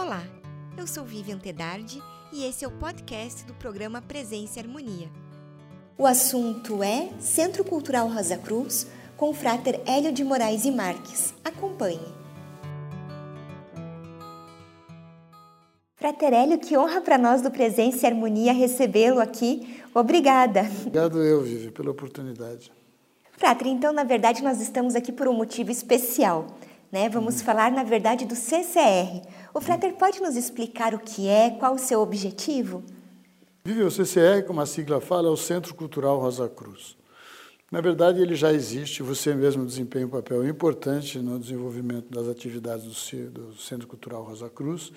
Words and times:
Olá, 0.00 0.22
eu 0.76 0.86
sou 0.86 1.04
Vivian 1.04 1.38
Tedardi 1.38 2.00
e 2.32 2.44
esse 2.44 2.64
é 2.64 2.68
o 2.68 2.70
podcast 2.70 3.44
do 3.44 3.52
programa 3.52 4.00
Presença 4.00 4.60
e 4.60 4.62
Harmonia. 4.62 5.08
O 5.98 6.06
assunto 6.06 6.84
é 6.84 7.10
Centro 7.18 7.64
Cultural 7.64 8.06
Rosa 8.06 8.38
Cruz, 8.38 8.86
com 9.16 9.30
o 9.30 9.34
frater 9.34 9.80
Hélio 9.84 10.12
de 10.12 10.22
Moraes 10.22 10.64
e 10.64 10.70
Marques. 10.70 11.34
Acompanhe. 11.44 12.14
Frater 15.96 16.32
Hélio, 16.32 16.60
que 16.60 16.78
honra 16.78 17.00
para 17.00 17.18
nós 17.18 17.42
do 17.42 17.50
Presença 17.50 18.06
e 18.06 18.08
Harmonia 18.08 18.52
recebê-lo 18.52 19.18
aqui. 19.18 19.82
Obrigada. 19.92 20.60
Obrigado 20.60 21.20
eu, 21.20 21.42
Vivi, 21.42 21.72
pela 21.72 21.90
oportunidade. 21.90 22.70
Frater, 23.32 23.66
então, 23.66 23.92
na 23.92 24.04
verdade, 24.04 24.44
nós 24.44 24.60
estamos 24.60 24.94
aqui 24.94 25.10
por 25.10 25.26
um 25.26 25.34
motivo 25.34 25.72
especial. 25.72 26.46
Né? 26.90 27.08
Vamos 27.08 27.40
uhum. 27.40 27.44
falar, 27.44 27.72
na 27.72 27.82
verdade, 27.82 28.24
do 28.24 28.34
CCR. 28.34 29.22
O 29.54 29.60
Frater 29.60 29.94
pode 29.94 30.20
nos 30.20 30.36
explicar 30.36 30.94
o 30.94 30.98
que 30.98 31.26
é, 31.28 31.50
qual 31.50 31.74
o 31.74 31.78
seu 31.78 32.00
objetivo? 32.00 32.82
Vivi, 33.64 33.82
o 33.82 33.90
CCR, 33.90 34.44
como 34.46 34.60
a 34.60 34.66
sigla 34.66 35.00
fala, 35.00 35.28
é 35.28 35.30
o 35.30 35.36
Centro 35.36 35.74
Cultural 35.74 36.18
Rosa 36.18 36.48
Cruz. 36.48 36.96
Na 37.70 37.80
verdade, 37.80 38.22
ele 38.22 38.34
já 38.34 38.52
existe, 38.52 39.02
você 39.02 39.34
mesmo 39.34 39.66
desempenha 39.66 40.06
um 40.06 40.10
papel 40.10 40.46
importante 40.48 41.18
no 41.18 41.38
desenvolvimento 41.38 42.10
das 42.10 42.26
atividades 42.26 42.84
do 43.30 43.54
Centro 43.56 43.86
Cultural 43.86 44.22
Rosa 44.22 44.48
Cruz, 44.48 44.90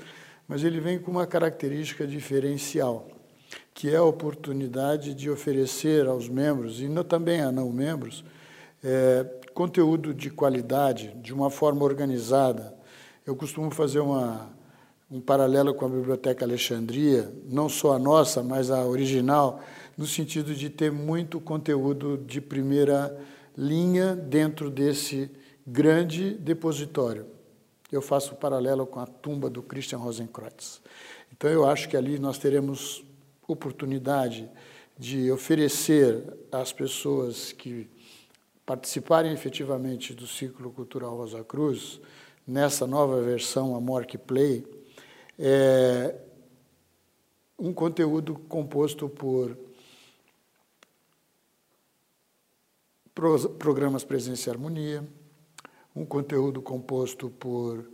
mas 0.47 0.63
ele 0.63 0.79
vem 0.79 0.97
com 0.99 1.11
uma 1.11 1.27
característica 1.27 2.07
diferencial, 2.07 3.09
que 3.73 3.89
é 3.89 3.97
a 3.97 4.03
oportunidade 4.03 5.13
de 5.13 5.29
oferecer 5.29 6.07
aos 6.07 6.29
membros, 6.29 6.81
e 6.81 6.89
também 7.03 7.41
a 7.41 7.51
não 7.51 7.69
membros, 7.71 8.23
é, 8.83 9.25
conteúdo 9.53 10.13
de 10.13 10.29
qualidade, 10.29 11.13
de 11.21 11.33
uma 11.33 11.49
forma 11.49 11.83
organizada. 11.83 12.73
Eu 13.31 13.35
costumo 13.37 13.71
fazer 13.71 14.01
uma, 14.01 14.49
um 15.09 15.21
paralelo 15.21 15.73
com 15.73 15.85
a 15.85 15.87
Biblioteca 15.87 16.43
Alexandria, 16.43 17.33
não 17.45 17.69
só 17.69 17.93
a 17.93 17.97
nossa, 17.97 18.43
mas 18.43 18.69
a 18.69 18.85
original, 18.85 19.61
no 19.97 20.05
sentido 20.05 20.53
de 20.53 20.69
ter 20.69 20.91
muito 20.91 21.39
conteúdo 21.39 22.17
de 22.17 22.41
primeira 22.41 23.17
linha 23.57 24.17
dentro 24.17 24.69
desse 24.69 25.31
grande 25.65 26.31
depositório. 26.31 27.25
Eu 27.89 28.01
faço 28.01 28.33
o 28.33 28.35
paralelo 28.35 28.85
com 28.85 28.99
a 28.99 29.05
tumba 29.05 29.49
do 29.49 29.63
Christian 29.63 29.99
Rosenkreuz. 29.99 30.81
Então, 31.31 31.49
eu 31.49 31.65
acho 31.65 31.87
que 31.87 31.95
ali 31.95 32.19
nós 32.19 32.37
teremos 32.37 33.01
oportunidade 33.47 34.49
de 34.99 35.31
oferecer 35.31 36.21
às 36.51 36.73
pessoas 36.73 37.53
que 37.53 37.89
participarem 38.65 39.31
efetivamente 39.31 40.13
do 40.13 40.27
ciclo 40.27 40.69
cultural 40.69 41.15
Rosa 41.15 41.45
Cruz, 41.45 42.01
nessa 42.45 42.87
nova 42.87 43.21
versão, 43.21 43.75
a 43.75 43.81
Mork 43.81 44.17
Play, 44.17 44.65
é 45.37 46.15
um 47.57 47.73
conteúdo 47.73 48.35
composto 48.49 49.07
por 49.07 49.57
programas 53.59 54.03
Presença 54.03 54.49
e 54.49 54.51
Harmonia, 54.51 55.07
um 55.95 56.05
conteúdo 56.05 56.61
composto 56.61 57.29
por 57.29 57.85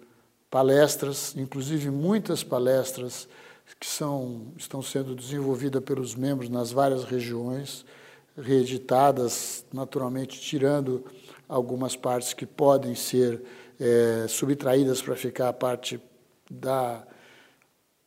palestras, 0.50 1.36
inclusive 1.36 1.90
muitas 1.90 2.44
palestras 2.44 3.28
que 3.80 3.86
são, 3.86 4.54
estão 4.56 4.82
sendo 4.82 5.14
desenvolvidas 5.14 5.84
pelos 5.84 6.16
membros 6.16 6.50
nas 6.50 6.72
várias 6.72 7.04
regiões, 7.04 7.86
reeditadas, 8.38 9.66
naturalmente 9.74 10.40
tirando 10.40 11.04
algumas 11.50 11.96
partes 11.96 12.34
que 12.34 12.46
podem 12.46 12.96
ser 12.96 13.42
é, 13.80 14.26
subtraídas 14.28 15.02
para 15.02 15.16
ficar 15.16 15.50
a 15.50 15.54
parte 15.54 16.00
da 16.50 17.06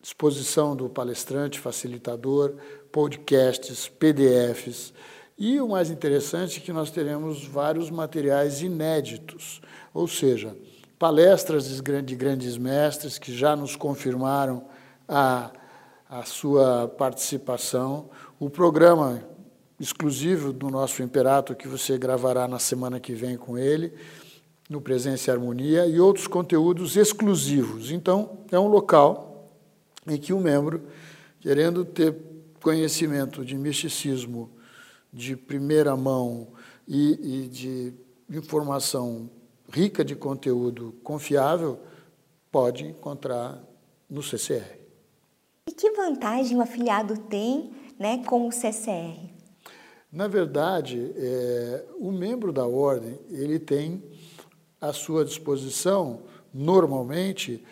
exposição 0.03 0.75
do 0.75 0.89
palestrante, 0.89 1.59
facilitador, 1.59 2.55
podcasts, 2.91 3.89
PDFs. 3.89 4.93
E 5.39 5.61
o 5.61 5.69
mais 5.69 5.91
interessante 5.91 6.59
é 6.59 6.63
que 6.63 6.73
nós 6.73 6.91
teremos 6.91 7.45
vários 7.45 7.91
materiais 7.91 8.63
inéditos, 8.63 9.61
ou 9.93 10.07
seja, 10.09 10.57
palestras 10.99 11.81
de 12.05 12.15
grandes 12.17 12.59
mestres 12.59 13.19
que 13.19 13.35
já 13.35 13.57
nos 13.57 13.75
confirmaram 13.75 14.67
a, 15.09 15.51
a 16.09 16.25
sua 16.25 16.89
participação, 16.89 18.11
o 18.39 18.51
programa 18.51 19.23
exclusivo 19.79 20.53
do 20.53 20.69
nosso 20.69 21.03
Imperato, 21.03 21.55
que 21.55 21.67
você 21.67 21.97
gravará 21.97 22.47
na 22.47 22.59
semana 22.59 23.01
que 23.01 23.15
vem 23.15 23.37
com 23.39 23.57
ele, 23.57 23.95
no 24.71 24.81
Presença 24.81 25.29
e 25.29 25.33
Harmonia, 25.33 25.85
e 25.87 25.99
outros 25.99 26.29
conteúdos 26.29 26.97
exclusivos. 26.97 27.91
Então, 27.91 28.39
é 28.53 28.59
um 28.59 28.69
local 28.69 29.51
em 30.07 30.17
que 30.17 30.33
o 30.33 30.39
membro, 30.39 30.83
querendo 31.41 31.85
ter 31.85 32.17
conhecimento 32.63 33.45
de 33.45 33.57
misticismo 33.59 34.49
de 35.13 35.35
primeira 35.35 35.97
mão 35.97 36.47
e, 36.87 37.45
e 37.45 37.49
de 37.49 37.93
informação 38.31 39.29
rica 39.73 40.05
de 40.05 40.15
conteúdo 40.15 40.95
confiável, 41.03 41.81
pode 42.51 42.85
encontrar 42.85 43.61
no 44.09 44.23
CCR. 44.23 44.79
E 45.69 45.73
que 45.73 45.91
vantagem 45.93 46.57
o 46.57 46.61
afiliado 46.61 47.19
tem 47.19 47.73
né, 47.99 48.23
com 48.25 48.47
o 48.47 48.53
CCR? 48.53 49.31
Na 50.13 50.29
verdade, 50.29 51.13
é, 51.17 51.85
o 51.99 52.11
membro 52.13 52.53
da 52.53 52.67
ordem 52.67 53.19
ele 53.31 53.59
tem 53.59 54.03
à 54.81 54.93
sua 54.93 55.25
disposição, 55.25 56.21
normalmente, 56.53 57.63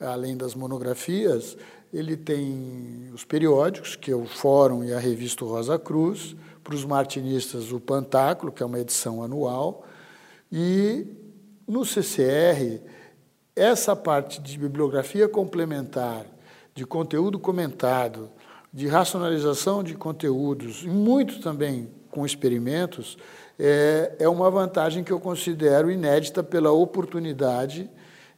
além 0.00 0.36
das 0.36 0.54
monografias, 0.54 1.56
ele 1.92 2.16
tem 2.16 3.10
os 3.14 3.24
periódicos, 3.24 3.96
que 3.96 4.10
é 4.10 4.14
o 4.14 4.26
Fórum 4.26 4.84
e 4.84 4.92
a 4.92 4.98
Revista 4.98 5.44
Rosa 5.44 5.78
Cruz, 5.78 6.36
para 6.62 6.74
os 6.74 6.84
martinistas 6.84 7.72
o 7.72 7.80
Pantáculo, 7.80 8.52
que 8.52 8.62
é 8.62 8.66
uma 8.66 8.78
edição 8.78 9.22
anual, 9.22 9.86
e 10.52 11.06
no 11.66 11.84
CCR, 11.84 12.80
essa 13.54 13.96
parte 13.96 14.40
de 14.40 14.58
bibliografia 14.58 15.28
complementar, 15.28 16.26
de 16.74 16.86
conteúdo 16.86 17.38
comentado, 17.38 18.30
de 18.72 18.86
racionalização 18.86 19.82
de 19.82 19.94
conteúdos, 19.94 20.82
e 20.82 20.88
muito 20.88 21.40
também 21.40 21.90
com 22.10 22.24
experimentos, 22.24 23.18
é, 23.58 24.12
é 24.20 24.28
uma 24.28 24.50
vantagem 24.50 25.02
que 25.02 25.12
eu 25.12 25.18
considero 25.18 25.90
inédita 25.90 26.42
pela 26.42 26.70
oportunidade 26.70 27.90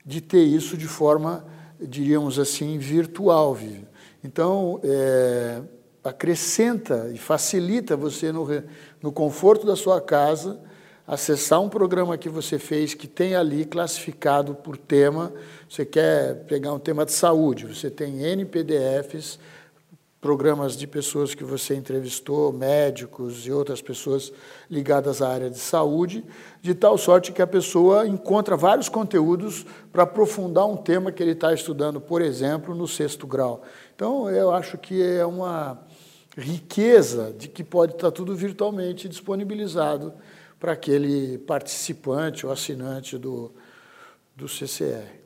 de 0.05 0.21
ter 0.21 0.43
isso 0.43 0.77
de 0.77 0.87
forma, 0.87 1.45
diríamos 1.79 2.39
assim, 2.39 2.79
virtual. 2.79 3.55
Vive. 3.55 3.87
Então, 4.25 4.81
é, 4.83 5.61
acrescenta 6.03 7.11
e 7.13 7.19
facilita 7.19 7.97
você, 7.97 8.33
no, 8.33 8.47
no 9.03 9.13
conforto 9.13 9.67
da 9.67 9.77
sua 9.77 10.01
casa, 10.01 10.59
acessar 11.07 11.61
um 11.61 11.69
programa 11.69 12.17
que 12.17 12.29
você 12.29 12.59
fez 12.59 12.95
que 12.95 13.07
tem 13.07 13.35
ali 13.35 13.65
classificado 13.65 14.55
por 14.55 14.77
tema. 14.77 15.33
Você 15.69 15.85
quer 15.85 16.45
pegar 16.45 16.73
um 16.73 16.79
tema 16.79 17.05
de 17.05 17.13
saúde, 17.13 17.67
você 17.67 17.91
tem 17.91 18.23
N 18.23 18.45
PDFs 18.45 19.39
programas 20.21 20.77
de 20.77 20.87
pessoas 20.87 21.35
que 21.35 21.43
você 21.43 21.75
entrevistou, 21.75 22.53
médicos 22.53 23.47
e 23.47 23.53
outras 23.53 23.81
pessoas 23.81 24.31
ligadas 24.71 25.23
à 25.23 25.29
área 25.29 25.49
de 25.49 25.59
saúde, 25.59 26.23
de 26.61 26.75
tal 26.75 26.99
sorte 26.99 27.33
que 27.33 27.41
a 27.41 27.47
pessoa 27.47 28.07
encontra 28.07 28.55
vários 28.55 28.89
conteúdos 28.89 29.65
para 29.91 30.03
aprofundar 30.03 30.67
um 30.67 30.77
tema 30.77 31.11
que 31.11 31.23
ele 31.23 31.33
está 31.33 31.55
estudando, 31.55 32.01
por 32.01 32.21
exemplo, 32.21 32.75
no 32.75 32.87
sexto 32.87 33.27
grau. 33.27 33.63
Então, 33.97 34.29
eu 34.29 34.51
acho 34.51 34.77
que 34.77 35.03
é 35.03 35.25
uma 35.25 35.81
riqueza 36.37 37.35
de 37.37 37.49
que 37.49 37.65
pode 37.65 37.95
estar 37.95 38.11
tudo 38.11 38.35
virtualmente 38.37 39.09
disponibilizado 39.09 40.13
para 40.59 40.73
aquele 40.73 41.39
participante 41.39 42.45
ou 42.45 42.53
assinante 42.53 43.17
do, 43.17 43.51
do 44.37 44.47
CCR. 44.47 45.20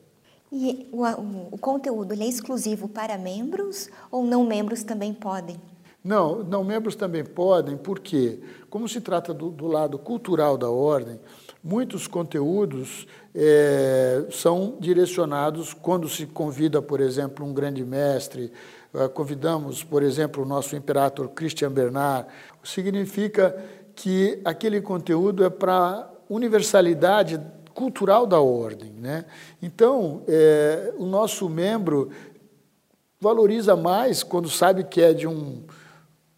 E 0.57 0.87
o, 0.89 1.03
o, 1.03 1.47
o 1.51 1.57
conteúdo 1.57 2.13
é 2.13 2.25
exclusivo 2.25 2.87
para 2.87 3.17
membros 3.17 3.89
ou 4.09 4.23
não 4.23 4.45
membros 4.45 4.83
também 4.83 5.13
podem? 5.13 5.59
Não, 6.01 6.43
não 6.45 6.63
membros 6.63 6.95
também 6.95 7.25
podem, 7.25 7.75
porque, 7.75 8.39
como 8.69 8.87
se 8.87 9.01
trata 9.01 9.33
do, 9.33 9.49
do 9.49 9.67
lado 9.67 9.99
cultural 9.99 10.57
da 10.57 10.69
ordem, 10.69 11.19
muitos 11.61 12.07
conteúdos 12.07 13.05
é, 13.33 14.25
são 14.31 14.77
direcionados 14.79 15.73
quando 15.73 16.07
se 16.07 16.25
convida, 16.25 16.81
por 16.81 17.01
exemplo, 17.01 17.45
um 17.45 17.53
grande 17.53 17.83
mestre, 17.83 18.49
é, 18.93 19.09
convidamos, 19.09 19.83
por 19.83 20.03
exemplo, 20.03 20.43
o 20.43 20.47
nosso 20.47 20.73
imperador 20.73 21.27
Christian 21.31 21.69
Bernard, 21.71 22.29
significa 22.63 23.61
que 23.93 24.39
aquele 24.45 24.79
conteúdo 24.79 25.43
é 25.43 25.49
para 25.49 26.09
universalidade 26.29 27.41
cultural 27.75 28.25
da 28.25 28.39
ordem. 28.39 28.91
Né? 28.93 29.25
Então, 29.61 30.23
é, 30.27 30.93
o 30.97 31.05
nosso 31.05 31.47
membro 31.47 32.09
valoriza 33.19 33.75
mais 33.75 34.23
quando 34.23 34.49
sabe 34.49 34.85
que 34.85 35.01
é 35.01 35.13
de 35.13 35.27
um 35.27 35.63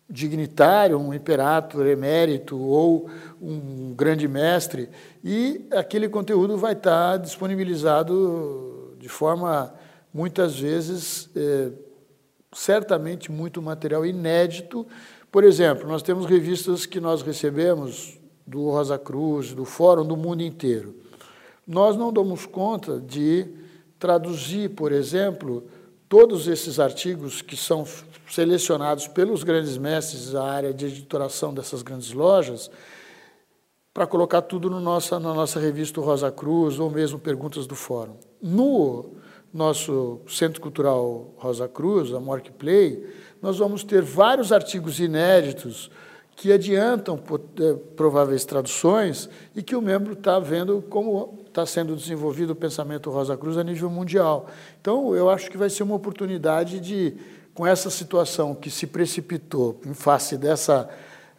dignitário, 0.09 0.97
um 0.97 1.13
imperator 1.13 1.85
emérito 1.85 2.57
ou 2.57 3.09
um 3.41 3.93
grande 3.93 4.27
mestre, 4.27 4.89
e 5.23 5.65
aquele 5.71 6.07
conteúdo 6.07 6.57
vai 6.57 6.73
estar 6.73 7.17
disponibilizado 7.17 8.95
de 8.97 9.09
forma 9.09 9.73
muitas 10.13 10.57
vezes, 10.57 11.29
é, 11.35 11.71
certamente, 12.53 13.31
muito 13.31 13.61
material 13.61 14.05
inédito. 14.05 14.87
Por 15.29 15.43
exemplo, 15.43 15.87
nós 15.87 16.01
temos 16.01 16.25
revistas 16.25 16.85
que 16.85 17.01
nós 17.01 17.21
recebemos 17.21 18.17
do 18.45 18.69
Rosa 18.69 18.97
Cruz, 18.97 19.53
do 19.53 19.65
Fórum 19.65 20.05
do 20.05 20.15
mundo 20.15 20.41
inteiro. 20.41 20.95
Nós 21.67 21.97
não 21.97 22.13
damos 22.13 22.45
conta 22.45 22.97
de 22.99 23.45
traduzir, 23.99 24.69
por 24.69 24.91
exemplo, 24.93 25.65
todos 26.07 26.47
esses 26.47 26.79
artigos 26.79 27.41
que 27.41 27.57
são 27.57 27.85
selecionados 28.29 29.07
pelos 29.07 29.43
grandes 29.43 29.77
mestres 29.77 30.31
da 30.31 30.43
área 30.43 30.73
de 30.73 30.85
editoração 30.85 31.53
dessas 31.53 31.81
grandes 31.81 32.13
lojas, 32.13 32.71
para 33.93 34.05
colocar 34.05 34.43
tudo 34.43 34.69
no 34.69 34.79
nossa, 34.79 35.19
na 35.19 35.33
nossa 35.33 35.59
revista 35.59 35.99
Rosa 35.99 36.31
Cruz 36.31 36.79
ou 36.79 36.89
mesmo 36.89 37.17
Perguntas 37.17 37.65
do 37.65 37.75
Fórum. 37.75 38.15
No 38.41 39.15
nosso 39.51 40.21
Centro 40.27 40.61
Cultural 40.61 41.33
Rosa 41.35 41.67
Cruz, 41.67 42.13
a 42.13 42.19
Morkplay, 42.19 43.05
nós 43.41 43.57
vamos 43.57 43.83
ter 43.83 44.03
vários 44.03 44.51
artigos 44.51 44.99
inéditos 44.99 45.89
que 46.35 46.53
adiantam 46.53 47.19
eh, 47.59 47.73
prováveis 47.95 48.45
traduções 48.45 49.27
e 49.55 49.63
que 49.63 49.75
o 49.75 49.81
membro 49.81 50.13
está 50.13 50.37
vendo 50.37 50.83
como 50.87 51.46
está 51.57 51.65
sendo 51.65 51.95
desenvolvido 51.95 52.51
o 52.51 52.55
pensamento 52.55 53.09
Rosa 53.09 53.35
Cruz 53.35 53.57
a 53.57 53.63
nível 53.63 53.89
mundial. 53.89 54.45
Então, 54.79 55.15
eu 55.15 55.27
acho 55.27 55.49
que 55.49 55.57
vai 55.57 55.71
ser 55.71 55.81
uma 55.81 55.95
oportunidade 55.95 56.79
de, 56.79 57.15
com 57.55 57.65
essa 57.65 57.89
situação 57.89 58.53
que 58.53 58.69
se 58.69 58.85
precipitou 58.85 59.81
em 59.83 59.95
face 59.95 60.37
dessa, 60.37 60.87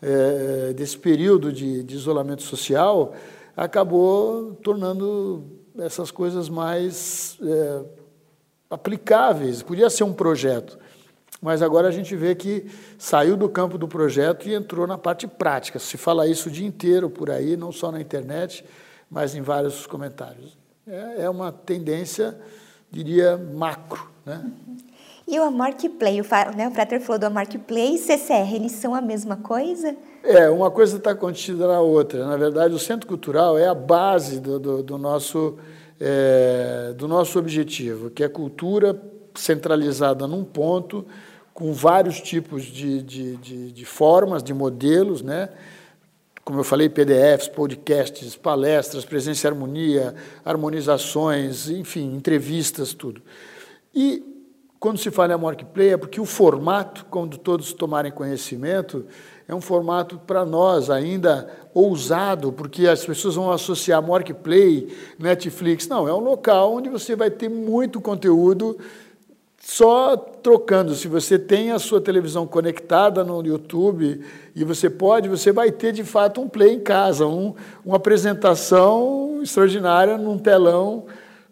é, 0.03 0.73
desse 0.73 0.99
período 0.99 1.53
de, 1.53 1.85
de 1.85 1.95
isolamento 1.95 2.43
social, 2.43 3.15
acabou 3.57 4.55
tornando 4.55 5.45
essas 5.79 6.11
coisas 6.11 6.49
mais 6.49 7.39
é, 7.41 7.83
aplicáveis. 8.69 9.63
Podia 9.63 9.89
ser 9.89 10.03
um 10.03 10.13
projeto, 10.13 10.81
mas 11.41 11.63
agora 11.63 11.87
a 11.87 11.93
gente 11.93 12.17
vê 12.17 12.35
que 12.35 12.67
saiu 12.99 13.37
do 13.37 13.49
campo 13.49 13.79
do 13.79 13.87
projeto 13.87 14.49
e 14.49 14.55
entrou 14.55 14.85
na 14.85 14.99
parte 14.99 15.29
prática. 15.29 15.79
Se 15.79 15.97
fala 15.97 16.27
isso 16.27 16.49
o 16.49 16.53
dia 16.53 16.67
inteiro 16.67 17.09
por 17.09 17.31
aí, 17.31 17.57
não 17.57 17.71
só 17.71 17.93
na 17.93 18.01
internet, 18.01 18.65
mas 19.11 19.35
em 19.35 19.43
vários 19.43 19.87
comentários. 19.87 20.57
É, 20.87 21.25
é 21.25 21.31
uma 21.31 21.53
tendência, 21.53 22.39
diria, 22.91 23.37
macro. 23.37 24.09
Né? 24.25 24.51
E 25.27 25.39
o 25.39 25.43
Amorque 25.43 25.91
Play, 25.91 26.21
o, 26.23 26.25
né, 26.57 26.67
o 26.69 26.71
Frater 26.71 27.01
falou 27.03 27.19
do 27.19 27.27
Amorque 27.27 27.59
Play 27.59 27.97
e 27.97 27.99
CCR, 27.99 28.55
eles 28.55 28.73
são 28.73 28.95
a 28.95 29.01
mesma 29.03 29.37
coisa? 29.37 29.95
É, 30.25 30.49
uma 30.49 30.71
coisa 30.71 30.97
está 30.97 31.15
contida 31.15 31.67
na 31.67 31.81
outra. 31.81 32.27
Na 32.27 32.37
verdade, 32.37 32.75
o 32.75 32.79
Centro 32.79 33.07
Cultural 33.07 33.59
é 33.59 33.69
a 33.69 33.75
base 33.75 34.41
do, 34.41 34.59
do, 34.59 34.83
do 34.83 34.97
nosso, 34.97 35.59
é, 36.01 36.95
do 36.97 37.07
nosso 37.07 37.39
objetivo, 37.39 38.09
que 38.09 38.25
é 38.25 38.29
cultura 38.29 38.99
centralizada 39.35 40.27
num 40.27 40.45
ponto, 40.45 41.07
com 41.53 41.73
vários 41.73 42.21
tipos 42.21 42.65
de, 42.65 43.03
de, 43.03 43.37
de, 43.37 43.73
de 43.73 43.85
formas, 43.85 44.43
de 44.43 44.55
modelos, 44.55 45.23
né? 45.23 45.51
Como 46.49 46.61
eu 46.61 46.65
falei, 46.65 46.89
PDFs, 46.89 47.47
podcasts, 47.49 48.35
palestras, 48.35 49.05
presença 49.05 49.47
e 49.47 49.51
harmonia, 49.51 50.15
harmonizações, 50.43 51.69
enfim, 51.69 52.15
entrevistas, 52.15 52.95
tudo. 52.95 53.21
E 53.95 54.25
quando 54.81 54.97
se 54.97 55.11
fala 55.11 55.33
em 55.33 55.35
Amorque 55.35 55.67
Play, 55.67 55.91
é 55.91 55.97
porque 55.99 56.19
o 56.19 56.25
formato, 56.25 57.05
quando 57.11 57.37
todos 57.37 57.75
tomarem 57.75 58.11
conhecimento, 58.11 59.05
é 59.47 59.55
um 59.55 59.61
formato 59.61 60.19
para 60.27 60.43
nós 60.47 60.89
ainda 60.89 61.55
ousado, 61.75 62.51
porque 62.51 62.87
as 62.87 63.05
pessoas 63.05 63.35
vão 63.35 63.53
associar 63.53 63.99
Amorque 63.99 64.33
Play, 64.33 64.97
Netflix. 65.19 65.87
Não, 65.87 66.09
é 66.09 66.15
um 66.15 66.21
local 66.21 66.73
onde 66.73 66.89
você 66.89 67.15
vai 67.15 67.31
ter 67.31 67.51
muito 67.51 68.01
conteúdo 68.01 68.79
só 69.71 70.17
trocando, 70.17 70.95
se 70.95 71.07
você 71.07 71.39
tem 71.39 71.73
a 71.73 71.79
sua 71.79 72.01
televisão 72.01 72.47
conectada 72.47 73.23
no 73.23 73.45
YouTube 73.45 74.25
e 74.57 74.65
você 74.65 74.89
pode, 74.89 75.29
você 75.29 75.53
vai 75.53 75.71
ter 75.71 75.93
de 75.93 76.03
fato 76.05 76.41
um 76.41 76.49
play 76.49 76.73
em 76.73 76.81
casa, 76.81 77.27
um, 77.27 77.55
uma 77.85 77.97
apresentação 77.97 79.41
extraordinária 79.43 80.17
num 80.17 80.39
telão 80.39 81.05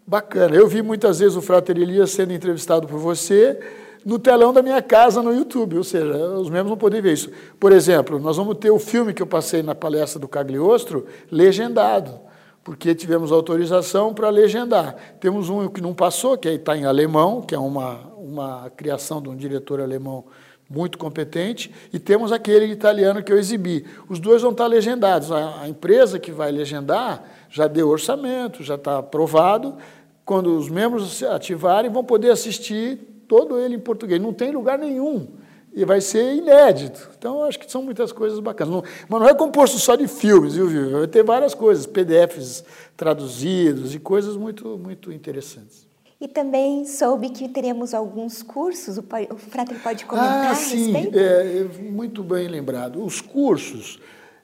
bacana. 0.05 0.55
Eu 0.55 0.67
vi 0.67 0.81
muitas 0.81 1.19
vezes 1.19 1.37
o 1.37 1.43
Frater 1.43 1.77
Elias 1.77 2.09
sendo 2.09 2.33
entrevistado 2.33 2.87
por 2.87 2.97
você 2.97 3.59
no 4.03 4.17
telão 4.17 4.51
da 4.51 4.63
minha 4.63 4.81
casa 4.81 5.21
no 5.21 5.31
YouTube, 5.31 5.77
ou 5.77 5.83
seja, 5.83 6.11
os 6.39 6.49
membros 6.49 6.71
não 6.71 6.77
podem 6.77 6.99
ver 6.99 7.13
isso. 7.13 7.29
Por 7.59 7.71
exemplo, 7.71 8.17
nós 8.17 8.35
vamos 8.35 8.57
ter 8.57 8.71
o 8.71 8.79
filme 8.79 9.13
que 9.13 9.21
eu 9.21 9.27
passei 9.27 9.61
na 9.61 9.75
palestra 9.75 10.19
do 10.19 10.27
Cagliostro 10.27 11.05
legendado 11.31 12.19
porque 12.67 12.93
tivemos 12.93 13.31
autorização 13.31 14.13
para 14.13 14.29
legendar. 14.29 14.93
Temos 15.21 15.49
um 15.49 15.69
que 15.69 15.79
não 15.79 15.93
passou, 15.93 16.37
que 16.37 16.49
está 16.49 16.75
em 16.75 16.83
alemão, 16.83 17.41
que 17.41 17.55
é 17.55 17.57
uma, 17.57 18.06
uma 18.17 18.69
criação 18.75 19.21
de 19.21 19.29
um 19.29 19.35
diretor 19.35 19.79
alemão 19.79 20.25
muito 20.69 20.97
competente, 20.97 21.73
e 21.93 21.99
temos 21.99 22.31
aquele 22.31 22.65
italiano 22.65 23.23
que 23.23 23.31
eu 23.31 23.39
exibi. 23.39 23.85
Os 24.09 24.19
dois 24.19 24.41
vão 24.41 24.51
estar 24.51 24.67
legendados. 24.67 25.31
A, 25.31 25.61
a 25.61 25.69
empresa 25.69 26.19
que 26.19 26.31
vai 26.31 26.51
legendar 26.51 27.23
já 27.49 27.67
deu 27.67 27.87
orçamento, 27.87 28.63
já 28.63 28.75
está 28.75 28.97
aprovado. 28.97 29.77
Quando 30.25 30.57
os 30.57 30.67
membros 30.69 31.23
ativarem, 31.23 31.89
vão 31.89 32.03
poder 32.03 32.31
assistir 32.31 32.97
todo 33.29 33.57
ele 33.57 33.75
em 33.75 33.79
português. 33.79 34.21
Não 34.21 34.33
tem 34.33 34.51
lugar 34.51 34.77
nenhum 34.77 35.27
e 35.73 35.85
vai 35.85 36.01
ser 36.01 36.33
inédito. 36.33 37.09
Então, 37.17 37.43
acho 37.43 37.59
que 37.59 37.71
são 37.71 37.83
muitas 37.83 38.11
coisas 38.11 38.39
bacanas. 38.39 38.73
Não, 38.73 38.83
mas 39.07 39.21
não 39.21 39.29
é 39.29 39.33
composto 39.33 39.77
só 39.77 39.95
de 39.95 40.07
filmes, 40.07 40.55
viu, 40.55 40.67
viu? 40.67 40.91
Vai 40.91 41.07
ter 41.07 41.23
várias 41.23 41.53
coisas, 41.53 41.85
PDFs 41.85 42.65
traduzidos 42.97 43.93
e 43.93 43.99
coisas 43.99 44.35
muito, 44.35 44.77
muito 44.77 45.13
interessantes. 45.13 45.86
E 46.19 46.27
também 46.27 46.83
soube 46.85 47.29
que 47.29 47.47
teremos 47.47 47.93
alguns 47.93 48.41
cursos, 48.41 48.97
o, 48.97 49.03
o 49.31 49.37
Frater 49.37 49.79
pode 49.83 50.03
comentar 50.05 50.51
ah, 50.51 50.55
sim, 50.55 50.95
é, 51.13 51.59
é, 51.59 51.63
muito 51.91 52.23
bem 52.23 52.47
lembrado. 52.47 53.03
Os 53.03 53.21
cursos, 53.21 53.99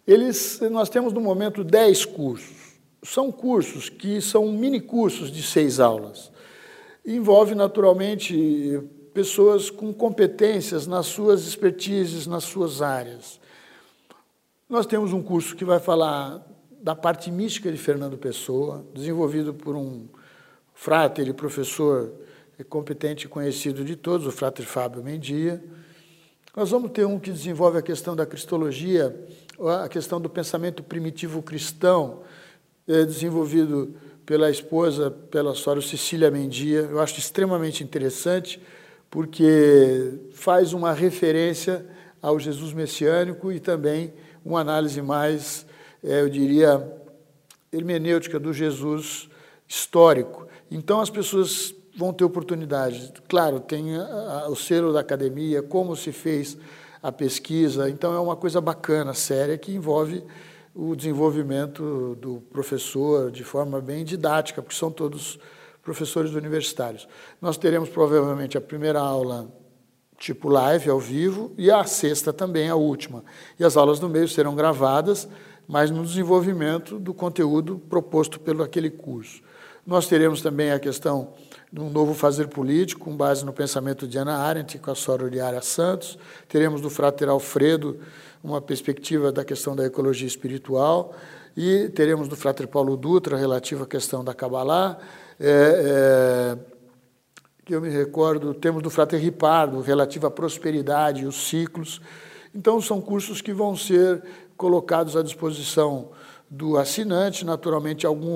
eles, 0.06 0.60
nós 0.70 0.88
temos 0.88 1.12
no 1.14 1.20
momento 1.20 1.64
10 1.64 2.06
cursos. 2.06 2.74
São 3.02 3.32
cursos 3.32 3.90
que 3.90 4.22
são 4.22 4.52
mini 4.52 4.80
cursos 4.80 5.32
de 5.32 5.42
seis 5.42 5.80
aulas. 5.80 6.32
Envolve, 7.04 7.56
naturalmente, 7.56 8.80
pessoas 9.14 9.72
com 9.72 9.92
competências 9.92 10.86
nas 10.86 11.08
suas 11.08 11.48
expertises, 11.48 12.28
nas 12.28 12.44
suas 12.44 12.84
áreas. 12.84 13.40
Nós 14.70 14.86
temos 14.86 15.12
um 15.12 15.24
curso 15.24 15.56
que 15.56 15.66
vai 15.66 15.80
falar 15.80 16.46
da 16.82 16.96
parte 16.96 17.32
mística 17.32 17.72
de 17.72 17.78
Fernando 17.78 18.18
Pessoa, 18.18 18.86
desenvolvido 18.94 19.54
por 19.54 19.76
um 19.76 20.08
fráter 20.84 21.30
e 21.30 21.34
professor 21.34 22.12
competente 22.68 23.26
e 23.26 23.30
conhecido 23.30 23.86
de 23.86 23.96
todos, 23.96 24.28
o 24.28 24.32
fráter 24.34 24.66
Fábio 24.66 25.02
Mendia. 25.02 25.64
Nós 26.54 26.72
vamos 26.72 26.92
ter 26.92 27.06
um 27.06 27.18
que 27.18 27.32
desenvolve 27.32 27.78
a 27.78 27.82
questão 27.82 28.14
da 28.14 28.26
cristologia, 28.26 29.16
a 29.82 29.88
questão 29.88 30.20
do 30.20 30.30
pensamento 30.30 30.84
primitivo 30.84 31.42
cristão, 31.42 32.24
eh, 32.86 33.06
desenvolvido 33.06 33.96
pela 34.26 34.52
esposa, 34.52 35.10
pela 35.10 35.56
senhora 35.56 35.82
Cecília 35.82 36.30
Mendia. 36.30 36.90
Eu 36.92 37.00
acho 37.00 37.18
extremamente 37.18 37.82
interessante, 37.82 38.62
porque 39.10 40.20
faz 40.34 40.74
uma 40.74 40.92
referência 40.92 41.86
ao 42.22 42.38
Jesus 42.38 42.74
messiânico 42.74 43.54
e 43.54 43.60
também 43.62 44.14
uma 44.44 44.60
análise 44.60 45.02
mais, 45.02 45.66
é, 46.04 46.20
eu 46.20 46.28
diria, 46.28 46.86
hermenêutica 47.72 48.38
do 48.38 48.52
Jesus 48.52 49.30
histórico. 49.66 50.44
Então 50.74 51.00
as 51.00 51.10
pessoas 51.12 51.76
vão 51.96 52.12
ter 52.12 52.24
oportunidade. 52.24 53.14
Claro, 53.30 53.60
tem 53.60 53.96
a, 53.96 54.02
a, 54.46 54.50
o 54.50 54.56
selo 54.56 54.92
da 54.92 55.02
academia, 55.02 55.62
como 55.62 55.96
se 55.96 56.12
fez 56.12 56.58
a 57.02 57.12
pesquisa. 57.12 57.92
Então 57.92 58.12
é 58.12 58.20
uma 58.20 58.36
coisa 58.36 58.60
bacana, 58.60 59.14
séria, 59.14 59.56
que 59.56 59.72
envolve 59.72 60.24
o 60.74 60.96
desenvolvimento 60.96 62.18
do 62.20 62.42
professor 62.52 63.30
de 63.30 63.44
forma 63.44 63.80
bem 63.80 64.04
didática, 64.04 64.64
porque 64.64 64.76
são 64.76 64.90
todos 64.90 65.40
professores 65.84 66.34
universitários. 66.34 67.08
Nós 67.40 67.56
teremos 67.56 67.90
provavelmente 67.90 68.58
a 68.58 68.62
primeira 68.62 69.00
aula 69.00 69.48
tipo 70.18 70.50
live, 70.50 70.90
ao 70.90 71.00
vivo, 71.00 71.52
e 71.56 71.70
a 71.70 71.84
sexta 71.84 72.34
também, 72.34 72.68
a 72.68 72.76
última. 72.76 73.24
E 73.60 73.64
as 73.64 73.78
aulas 73.78 74.00
do 74.00 74.10
meio 74.10 74.28
serão 74.28 74.56
gravadas, 74.56 75.28
mas 75.68 75.92
no 75.92 76.04
desenvolvimento 76.04 76.98
do 76.98 77.14
conteúdo 77.14 77.78
proposto 77.78 78.40
pelo 78.40 78.64
aquele 78.64 78.90
curso. 78.90 79.44
Nós 79.86 80.08
teremos 80.08 80.42
também 80.42 80.72
a 80.72 80.80
questão 80.80 81.34
de 81.72 81.82
um 81.82 81.90
novo 81.90 82.14
fazer 82.14 82.48
político, 82.48 83.02
com 83.02 83.18
base 83.18 83.44
no 83.44 83.52
pensamento 83.52 84.08
de 84.08 84.18
Ana 84.18 84.38
Arendt, 84.38 84.80
com 84.80 84.90
a 84.90 84.96
Sororiária 84.96 85.62
Santos. 85.62 86.18
Teremos 86.48 86.80
do 86.80 86.90
Frater 86.90 87.28
Alfredo 87.28 88.00
uma 88.42 88.62
perspectiva 88.62 89.30
da 89.30 89.44
questão 89.44 89.76
da 89.76 89.86
ecologia 89.86 90.28
espiritual. 90.28 91.14
E 91.58 91.90
teremos 91.90 92.30
do 92.30 92.36
Frater 92.38 92.66
Paulo 92.68 92.96
Dutra, 92.96 93.36
relativo 93.36 93.84
à 93.84 93.88
questão 93.88 94.24
da 94.24 94.34
Kabbalah 94.34 94.98
é, 95.40 96.56
é, 96.56 96.58
que 97.66 97.76
eu 97.76 97.82
me 97.82 97.90
recordo, 97.90 98.54
temos 98.54 98.82
do 98.82 98.90
Frater 98.90 99.20
Ripardo, 99.20 99.82
relativo 99.82 100.28
à 100.28 100.32
prosperidade 100.32 101.24
e 101.24 101.26
os 101.26 101.50
ciclos. 101.50 102.02
Então, 102.56 102.80
são 102.80 103.02
cursos 103.02 103.42
que 103.42 103.52
vão 103.52 103.76
ser 103.76 104.24
colocados 104.56 105.18
à 105.18 105.22
disposição 105.22 106.12
do 106.54 106.78
assinante, 106.78 107.44
naturalmente 107.44 108.06
algum, 108.06 108.32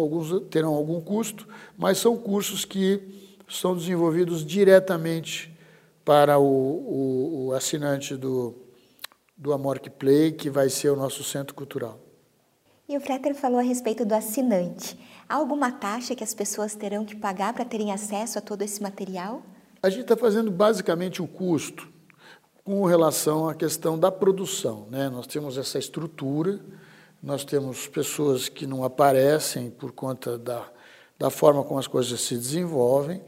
alguns 0.00 0.48
terão 0.48 0.74
algum 0.74 0.98
custo, 0.98 1.46
mas 1.76 1.98
são 1.98 2.16
cursos 2.16 2.64
que 2.64 3.02
são 3.46 3.76
desenvolvidos 3.76 4.42
diretamente 4.42 5.54
para 6.02 6.38
o, 6.38 6.42
o, 6.42 7.46
o 7.48 7.52
assinante 7.52 8.16
do, 8.16 8.54
do 9.36 9.52
Amorque 9.52 9.90
Play, 9.90 10.32
que 10.32 10.48
vai 10.48 10.70
ser 10.70 10.88
o 10.88 10.96
nosso 10.96 11.22
centro 11.22 11.54
cultural. 11.54 12.00
E 12.88 12.96
o 12.96 13.00
Fretter 13.00 13.34
falou 13.34 13.58
a 13.58 13.62
respeito 13.62 14.06
do 14.06 14.14
assinante. 14.14 14.98
Há 15.28 15.34
alguma 15.34 15.70
taxa 15.70 16.14
que 16.14 16.24
as 16.24 16.32
pessoas 16.32 16.74
terão 16.74 17.04
que 17.04 17.14
pagar 17.14 17.52
para 17.52 17.66
terem 17.66 17.92
acesso 17.92 18.38
a 18.38 18.40
todo 18.40 18.62
esse 18.62 18.82
material? 18.82 19.42
A 19.82 19.90
gente 19.90 20.02
está 20.02 20.16
fazendo 20.16 20.50
basicamente 20.50 21.20
o 21.20 21.26
custo 21.26 21.92
com 22.64 22.86
relação 22.86 23.46
à 23.50 23.54
questão 23.54 23.98
da 23.98 24.10
produção. 24.10 24.86
Né? 24.90 25.10
Nós 25.10 25.26
temos 25.26 25.58
essa 25.58 25.78
estrutura, 25.78 26.58
nós 27.24 27.42
temos 27.42 27.88
pessoas 27.88 28.50
que 28.50 28.66
não 28.66 28.84
aparecem 28.84 29.70
por 29.70 29.92
conta 29.92 30.36
da, 30.36 30.68
da 31.18 31.30
forma 31.30 31.64
como 31.64 31.80
as 31.80 31.86
coisas 31.86 32.20
se 32.20 32.34
desenvolvem, 32.36 33.22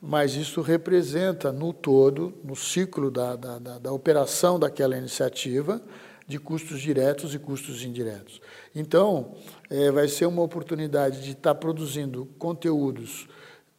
mas 0.00 0.36
isso 0.36 0.60
representa 0.60 1.50
no 1.50 1.72
todo, 1.72 2.32
no 2.44 2.54
ciclo 2.54 3.10
da, 3.10 3.34
da, 3.34 3.58
da, 3.58 3.78
da 3.80 3.92
operação 3.92 4.56
daquela 4.56 4.96
iniciativa, 4.96 5.82
de 6.28 6.38
custos 6.38 6.80
diretos 6.80 7.34
e 7.34 7.40
custos 7.40 7.82
indiretos. 7.82 8.40
Então, 8.72 9.34
é, 9.68 9.90
vai 9.90 10.06
ser 10.06 10.26
uma 10.26 10.42
oportunidade 10.42 11.20
de 11.20 11.32
estar 11.32 11.56
produzindo 11.56 12.26
conteúdos 12.38 13.26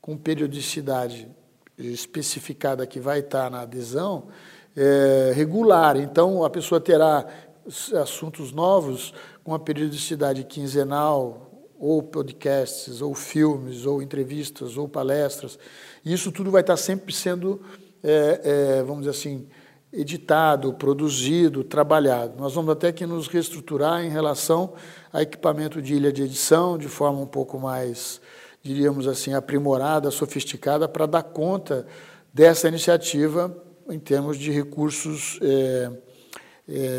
com 0.01 0.17
periodicidade 0.17 1.29
especificada 1.77 2.85
que 2.85 2.99
vai 2.99 3.19
estar 3.19 3.49
na 3.49 3.61
adesão 3.61 4.27
é, 4.75 5.31
regular. 5.33 5.95
Então, 5.95 6.43
a 6.43 6.49
pessoa 6.49 6.81
terá 6.81 7.25
assuntos 8.01 8.51
novos 8.51 9.13
com 9.43 9.53
a 9.53 9.59
periodicidade 9.59 10.43
quinzenal, 10.43 11.51
ou 11.79 12.03
podcasts, 12.03 13.01
ou 13.01 13.15
filmes, 13.15 13.87
ou 13.87 14.03
entrevistas, 14.03 14.77
ou 14.77 14.87
palestras. 14.87 15.57
E 16.05 16.13
isso 16.13 16.31
tudo 16.31 16.51
vai 16.51 16.61
estar 16.61 16.77
sempre 16.77 17.11
sendo, 17.11 17.59
é, 18.03 18.41
é, 18.43 18.83
vamos 18.83 18.99
dizer 18.99 19.09
assim, 19.09 19.47
editado, 19.91 20.73
produzido, 20.73 21.63
trabalhado. 21.63 22.33
Nós 22.37 22.53
vamos 22.53 22.71
até 22.71 22.91
que 22.91 23.05
nos 23.05 23.27
reestruturar 23.27 24.05
em 24.05 24.09
relação 24.09 24.73
a 25.11 25.23
equipamento 25.23 25.81
de 25.81 25.95
ilha 25.95 26.13
de 26.13 26.21
edição, 26.21 26.77
de 26.77 26.87
forma 26.87 27.19
um 27.19 27.25
pouco 27.25 27.59
mais, 27.59 28.21
diríamos 28.61 29.07
assim, 29.07 29.33
aprimorada, 29.33 30.11
sofisticada, 30.11 30.87
para 30.87 31.07
dar 31.07 31.23
conta 31.23 31.87
dessa 32.31 32.67
iniciativa 32.67 33.55
em 33.89 33.99
termos 33.99 34.37
de 34.37 34.51
recursos 34.51 35.39
é, 35.41 35.91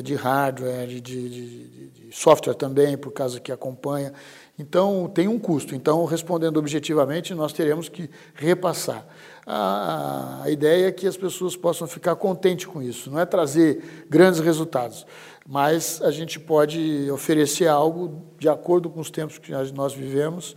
de 0.03 0.15
hardware, 0.15 0.87
de, 0.87 1.01
de, 1.01 1.29
de, 1.29 1.89
de, 1.89 2.17
software 2.17 2.55
também, 2.55 2.97
por 2.97 3.13
causa 3.13 3.41
que 3.41 3.51
acompanha. 3.51 4.13
Então, 4.59 5.11
tem 5.15 5.29
um 5.29 5.39
custo. 5.39 5.75
Então, 5.75 6.05
respondendo 6.05 6.59
objetivamente, 6.59 7.35
nós 7.35 7.53
teremos 7.53 7.89
que 7.89 8.11
repassar. 8.35 9.07
A, 9.47 10.43
a 10.45 10.51
ideia 10.51 10.89
é 10.89 10.93
que 10.93 11.07
as 11.07 11.17
pessoas 11.17 11.57
possam 11.57 11.87
ficar 11.87 12.15
contentes 12.17 12.67
com 12.67 12.83
isso, 12.83 13.11
não 13.11 13.19
é 13.19 13.27
trazer 13.27 14.07
grandes 14.09 14.41
resultados, 14.41 15.05
mas 15.49 16.01
a 16.03 16.13
gente 16.13 16.39
pode 16.39 17.11
oferecer 17.11 17.67
algo 17.67 18.23
de 18.39 18.49
acordo 18.49 18.89
com 18.89 19.01
os 19.01 19.11
tempos 19.11 19.39
que 19.39 19.51
nós 19.73 19.93
vivemos, 19.93 20.55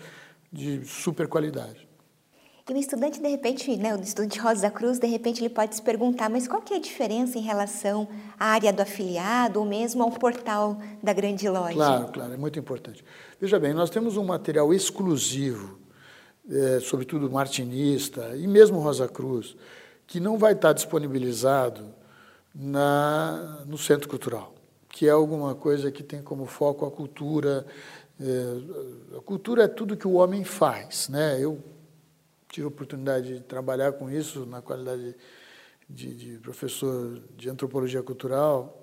de 0.51 0.85
super 0.85 1.27
qualidade. 1.27 1.84
E 2.67 2.73
o 2.73 2.77
estudante, 2.77 3.21
de 3.21 3.27
repente, 3.27 3.77
né, 3.77 3.95
o 3.95 4.01
estudante 4.01 4.39
Rosa 4.39 4.71
Cruz, 4.71 4.97
de 4.97 5.05
repente, 5.05 5.39
ele 5.39 5.53
pode 5.53 5.75
se 5.75 5.81
perguntar, 5.83 6.31
mas 6.31 6.47
qual 6.47 6.63
que 6.63 6.73
é 6.73 6.77
a 6.77 6.79
diferença 6.79 7.37
em 7.37 7.41
relação 7.41 8.07
à 8.39 8.47
área 8.47 8.73
do 8.73 8.81
afiliado 8.81 9.59
ou 9.59 9.67
mesmo 9.67 10.01
ao 10.01 10.09
portal 10.09 10.81
da 11.03 11.13
grande 11.13 11.47
loja? 11.47 11.75
Claro, 11.75 12.07
claro, 12.11 12.33
é 12.33 12.37
muito 12.37 12.57
importante. 12.57 13.05
Veja 13.39 13.59
bem, 13.59 13.71
nós 13.71 13.91
temos 13.91 14.17
um 14.17 14.23
material 14.23 14.73
exclusivo, 14.73 15.77
é, 16.49 16.79
sobretudo 16.79 17.29
martinista 17.29 18.35
e 18.35 18.47
mesmo 18.47 18.79
Rosa 18.79 19.07
Cruz, 19.07 19.55
que 20.07 20.19
não 20.19 20.35
vai 20.35 20.53
estar 20.53 20.73
disponibilizado 20.73 21.93
na, 22.53 23.63
no 23.67 23.77
Centro 23.77 24.09
Cultural, 24.09 24.55
que 24.89 25.07
é 25.07 25.11
alguma 25.11 25.53
coisa 25.53 25.91
que 25.91 26.01
tem 26.01 26.23
como 26.23 26.47
foco 26.47 26.83
a 26.83 26.89
cultura. 26.89 27.63
É, 28.19 29.17
a 29.19 29.21
cultura 29.21 29.65
é 29.65 29.67
tudo 29.67 29.95
que 29.95 30.07
o 30.07 30.13
homem 30.13 30.43
faz, 30.43 31.09
né? 31.09 31.37
Eu 31.39 31.59
tive 32.55 32.65
a 32.65 32.69
oportunidade 32.69 33.35
de 33.35 33.41
trabalhar 33.41 33.91
com 33.93 34.09
isso 34.09 34.45
na 34.45 34.61
qualidade 34.61 35.13
de, 35.89 36.15
de 36.15 36.39
professor 36.39 37.21
de 37.35 37.49
antropologia 37.49 38.01
cultural. 38.01 38.81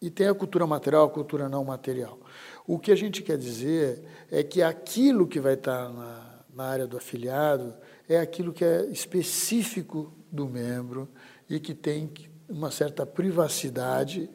E 0.00 0.10
tem 0.10 0.28
a 0.28 0.34
cultura 0.34 0.66
material, 0.66 1.06
a 1.06 1.10
cultura 1.10 1.48
não 1.48 1.64
material. 1.64 2.20
O 2.66 2.78
que 2.78 2.92
a 2.92 2.94
gente 2.94 3.22
quer 3.22 3.38
dizer 3.38 4.04
é 4.30 4.42
que 4.42 4.62
aquilo 4.62 5.26
que 5.26 5.40
vai 5.40 5.54
estar 5.54 5.88
na, 5.88 6.44
na 6.54 6.64
área 6.64 6.86
do 6.86 6.98
afiliado 6.98 7.74
é 8.06 8.18
aquilo 8.18 8.52
que 8.52 8.64
é 8.64 8.84
específico 8.86 10.12
do 10.30 10.46
membro 10.46 11.08
e 11.48 11.58
que 11.58 11.74
tem 11.74 12.12
uma 12.46 12.70
certa 12.70 13.06
privacidade 13.06 14.30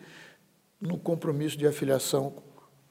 no 0.82 0.98
compromisso 0.98 1.58
de 1.58 1.68
afiliação 1.68 2.34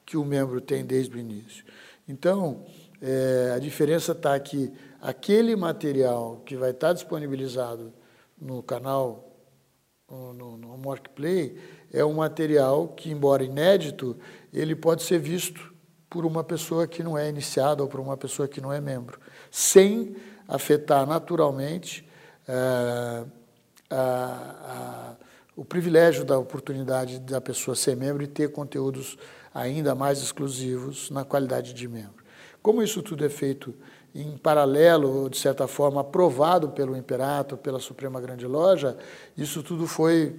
que 0.07 0.17
o 0.17 0.25
membro 0.25 0.61
tem 0.61 0.85
desde 0.85 1.15
o 1.15 1.19
início. 1.19 1.65
Então, 2.09 2.65
é, 3.01 3.53
a 3.55 3.59
diferença 3.59 4.13
está 4.13 4.39
que 4.39 4.73
aquele 5.03 5.57
material 5.57 6.41
que 6.47 6.57
vai 6.57 6.71
estar 6.71 6.93
disponibilizado 6.93 7.93
no 8.41 8.63
canal, 8.63 9.37
no, 10.09 10.33
no, 10.33 10.57
no 10.57 10.79
Marketplay, 10.79 11.59
é 11.93 12.05
um 12.05 12.15
material 12.15 12.87
que, 12.89 13.11
embora 13.11 13.43
inédito, 13.43 14.17
ele 14.53 14.77
pode 14.77 15.03
ser 15.03 15.19
visto 15.19 15.75
por 16.09 16.25
uma 16.25 16.45
pessoa 16.45 16.87
que 16.87 17.03
não 17.03 17.19
é 17.19 17.29
iniciada 17.29 17.83
ou 17.83 17.89
por 17.89 17.99
uma 17.99 18.17
pessoa 18.17 18.47
que 18.47 18.61
não 18.61 18.73
é 18.73 18.81
membro, 18.81 19.19
sem 19.51 20.15
afetar 20.47 21.05
naturalmente 21.07 22.09
é, 22.47 23.25
a, 23.91 23.97
a, 23.97 25.17
o 25.57 25.65
privilégio 25.65 26.25
da 26.25 26.39
oportunidade 26.39 27.19
da 27.19 27.41
pessoa 27.41 27.75
ser 27.75 27.97
membro 27.97 28.23
e 28.23 28.27
ter 28.27 28.53
conteúdos 28.53 29.19
ainda 29.53 29.95
mais 29.95 30.21
exclusivos 30.21 31.11
na 31.11 31.25
qualidade 31.25 31.75
de 31.75 31.89
membro. 31.89 32.23
Como 32.63 32.83
isso 32.83 33.03
tudo 33.03 33.25
é 33.25 33.29
feito 33.29 33.75
em 34.15 34.37
paralelo, 34.37 35.29
de 35.31 35.39
certa 35.39 35.67
forma, 35.67 36.03
aprovado 36.03 36.69
pelo 36.71 36.97
Imperato, 36.97 37.57
pela 37.57 37.79
Suprema 37.79 38.21
Grande 38.21 38.47
Loja, 38.47 38.97
isso 39.37 39.63
tudo 39.63 39.87
foi, 39.87 40.37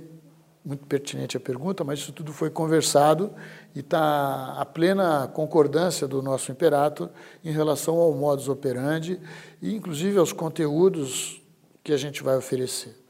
muito 0.63 0.86
pertinente 0.86 1.36
a 1.36 1.39
pergunta, 1.39 1.84
mas 1.84 2.00
isso 2.00 2.13
tudo 2.13 2.32
foi 2.32 2.50
conversado 2.50 3.32
e 3.75 3.80
está 3.80 4.56
a 4.58 4.65
plena 4.65 5.27
concordância 5.27 6.08
do 6.08 6.22
nosso 6.22 6.51
Imperato 6.51 7.10
em 7.44 7.51
relação 7.51 7.98
ao 7.98 8.13
modus 8.13 8.48
operandi 8.48 9.20
e, 9.62 9.74
inclusive, 9.74 10.18
aos 10.18 10.32
conteúdos 10.32 11.42
que 11.84 11.92
a 11.92 11.98
gente 11.98 12.24
vai 12.24 12.38
oferecer. 12.38 13.03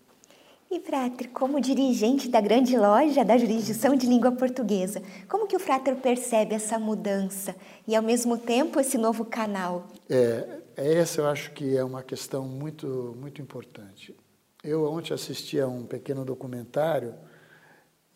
E, 0.75 0.79
Frater, 0.79 1.29
como 1.29 1.61
dirigente 1.61 2.27
da 2.27 2.41
grande 2.41 2.75
loja 2.75 3.23
da 3.23 3.37
jurisdição 3.37 3.95
de 3.95 4.07
língua 4.07 4.31
portuguesa, 4.31 5.03
como 5.29 5.45
que 5.45 5.55
o 5.55 5.59
Frater 5.59 5.95
percebe 5.97 6.55
essa 6.55 6.79
mudança 6.79 7.55
e, 7.87 7.95
ao 7.95 8.01
mesmo 8.01 8.39
tempo, 8.39 8.79
esse 8.79 8.97
novo 8.97 9.23
canal? 9.23 9.87
É, 10.09 10.61
é 10.75 10.93
essa 10.95 11.21
eu 11.21 11.27
acho 11.27 11.51
que 11.51 11.77
é 11.77 11.83
uma 11.83 12.01
questão 12.01 12.47
muito, 12.47 13.15
muito 13.19 13.39
importante. 13.39 14.15
Eu 14.63 14.91
ontem 14.91 15.13
assisti 15.13 15.59
a 15.59 15.67
um 15.67 15.85
pequeno 15.85 16.25
documentário 16.25 17.13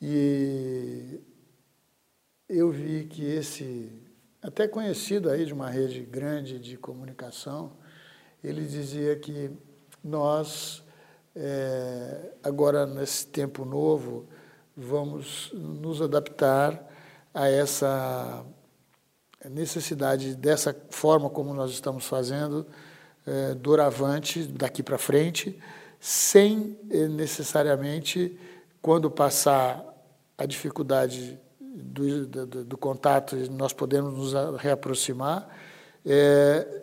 e 0.02 1.20
eu 2.50 2.72
vi 2.72 3.04
que 3.04 3.24
esse, 3.24 3.92
até 4.42 4.68
conhecido 4.68 5.30
aí 5.30 5.46
de 5.46 5.54
uma 5.54 5.70
rede 5.70 6.00
grande 6.00 6.58
de 6.58 6.76
comunicação, 6.76 7.74
ele 8.44 8.66
dizia 8.66 9.16
que 9.16 9.52
nós 10.04 10.84
é, 11.39 12.32
agora, 12.44 12.88
nesse 12.88 13.27
tempo 13.27 13.63
novo, 13.63 14.25
vamos 14.75 15.51
nos 15.53 16.01
adaptar 16.01 16.84
a 17.32 17.48
essa 17.48 18.44
necessidade 19.48 20.36
dessa 20.36 20.75
forma 20.89 21.29
como 21.29 21.53
nós 21.53 21.70
estamos 21.70 22.08
fazendo, 22.08 22.65
é, 23.25 23.53
doravante, 23.53 24.46
daqui 24.46 24.82
para 24.82 24.98
frente, 24.98 25.60
sem 26.00 26.75
é, 26.89 27.08
necessariamente, 27.08 28.36
quando 28.82 29.12
passar 29.12 29.86
a 30.36 30.46
dificuldade 30.46 31.39
do, 31.60 32.25
do, 32.25 32.65
do 32.65 32.77
contato, 32.77 33.36
nós 33.51 33.74
podemos 33.74 34.34
nos 34.34 34.60
reaproximar, 34.60 35.48
é, 36.03 36.82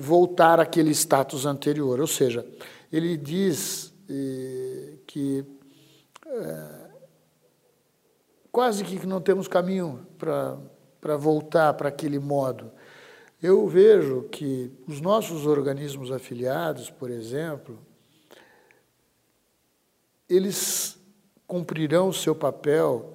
voltar 0.00 0.60
àquele 0.60 0.92
status 0.92 1.44
anterior. 1.46 2.00
Ou 2.00 2.06
seja, 2.06 2.46
ele 2.90 3.16
diz 3.16 3.94
que 5.06 5.44
é, 6.26 6.90
quase 8.50 8.84
que 8.84 9.06
não 9.06 9.20
temos 9.20 9.46
caminho 9.48 10.06
para 10.18 11.16
voltar 11.16 11.74
para 11.74 11.88
aquele 11.88 12.18
modo. 12.18 12.70
Eu 13.40 13.66
vejo 13.68 14.24
que 14.24 14.70
os 14.86 15.00
nossos 15.00 15.46
organismos 15.46 16.10
afiliados, 16.10 16.90
por 16.90 17.10
exemplo, 17.10 17.78
eles 20.28 20.98
cumprirão 21.46 22.08
o 22.08 22.14
seu 22.14 22.34
papel 22.34 23.14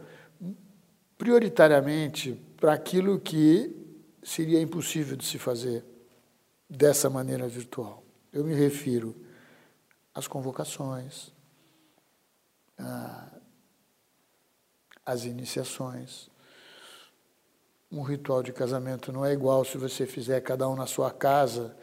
prioritariamente 1.17 2.41
para 2.57 2.73
aquilo 2.73 3.19
que 3.19 3.75
seria 4.23 4.61
impossível 4.61 5.15
de 5.17 5.25
se 5.25 5.37
fazer 5.37 5.83
dessa 6.69 7.09
maneira 7.09 7.47
virtual. 7.47 8.03
Eu 8.31 8.43
me 8.43 8.55
refiro 8.55 9.15
as 10.13 10.27
convocações, 10.27 11.31
as 15.05 15.25
iniciações. 15.25 16.29
Um 17.91 18.01
ritual 18.01 18.41
de 18.41 18.51
casamento 18.51 19.11
não 19.11 19.25
é 19.25 19.33
igual 19.33 19.63
se 19.63 19.77
você 19.77 20.05
fizer 20.05 20.41
cada 20.41 20.67
um 20.67 20.75
na 20.75 20.87
sua 20.87 21.11
casa 21.11 21.75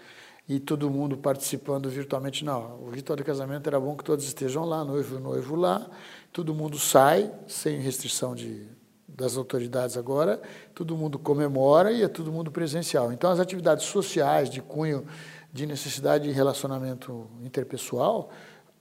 e 0.49 0.59
todo 0.59 0.91
mundo 0.91 1.17
participando 1.17 1.89
virtualmente. 1.89 2.45
Não, 2.45 2.83
o 2.83 2.91
ritual 2.91 3.17
de 3.17 3.23
casamento 3.23 3.69
era 3.69 3.79
bom 3.79 3.97
que 3.97 4.03
todos 4.03 4.25
estejam 4.25 4.65
lá, 4.65 4.85
noivo 4.85 5.17
e 5.17 5.21
noivo 5.21 5.55
lá, 5.55 5.89
todo 6.33 6.53
mundo 6.53 6.79
sai, 6.79 7.33
sem 7.47 7.79
restrição 7.79 8.35
de, 8.35 8.67
das 9.07 9.37
autoridades 9.37 9.97
agora, 9.97 10.43
todo 10.75 10.97
mundo 10.97 11.19
comemora 11.19 11.93
e 11.93 12.03
é 12.03 12.09
todo 12.09 12.33
mundo 12.33 12.51
presencial. 12.51 13.13
Então, 13.13 13.31
as 13.31 13.39
atividades 13.39 13.85
sociais 13.85 14.51
de 14.51 14.61
cunho 14.61 15.07
de 15.53 15.67
necessidade 15.67 16.29
de 16.29 16.31
relacionamento 16.31 17.29
interpessoal, 17.43 18.31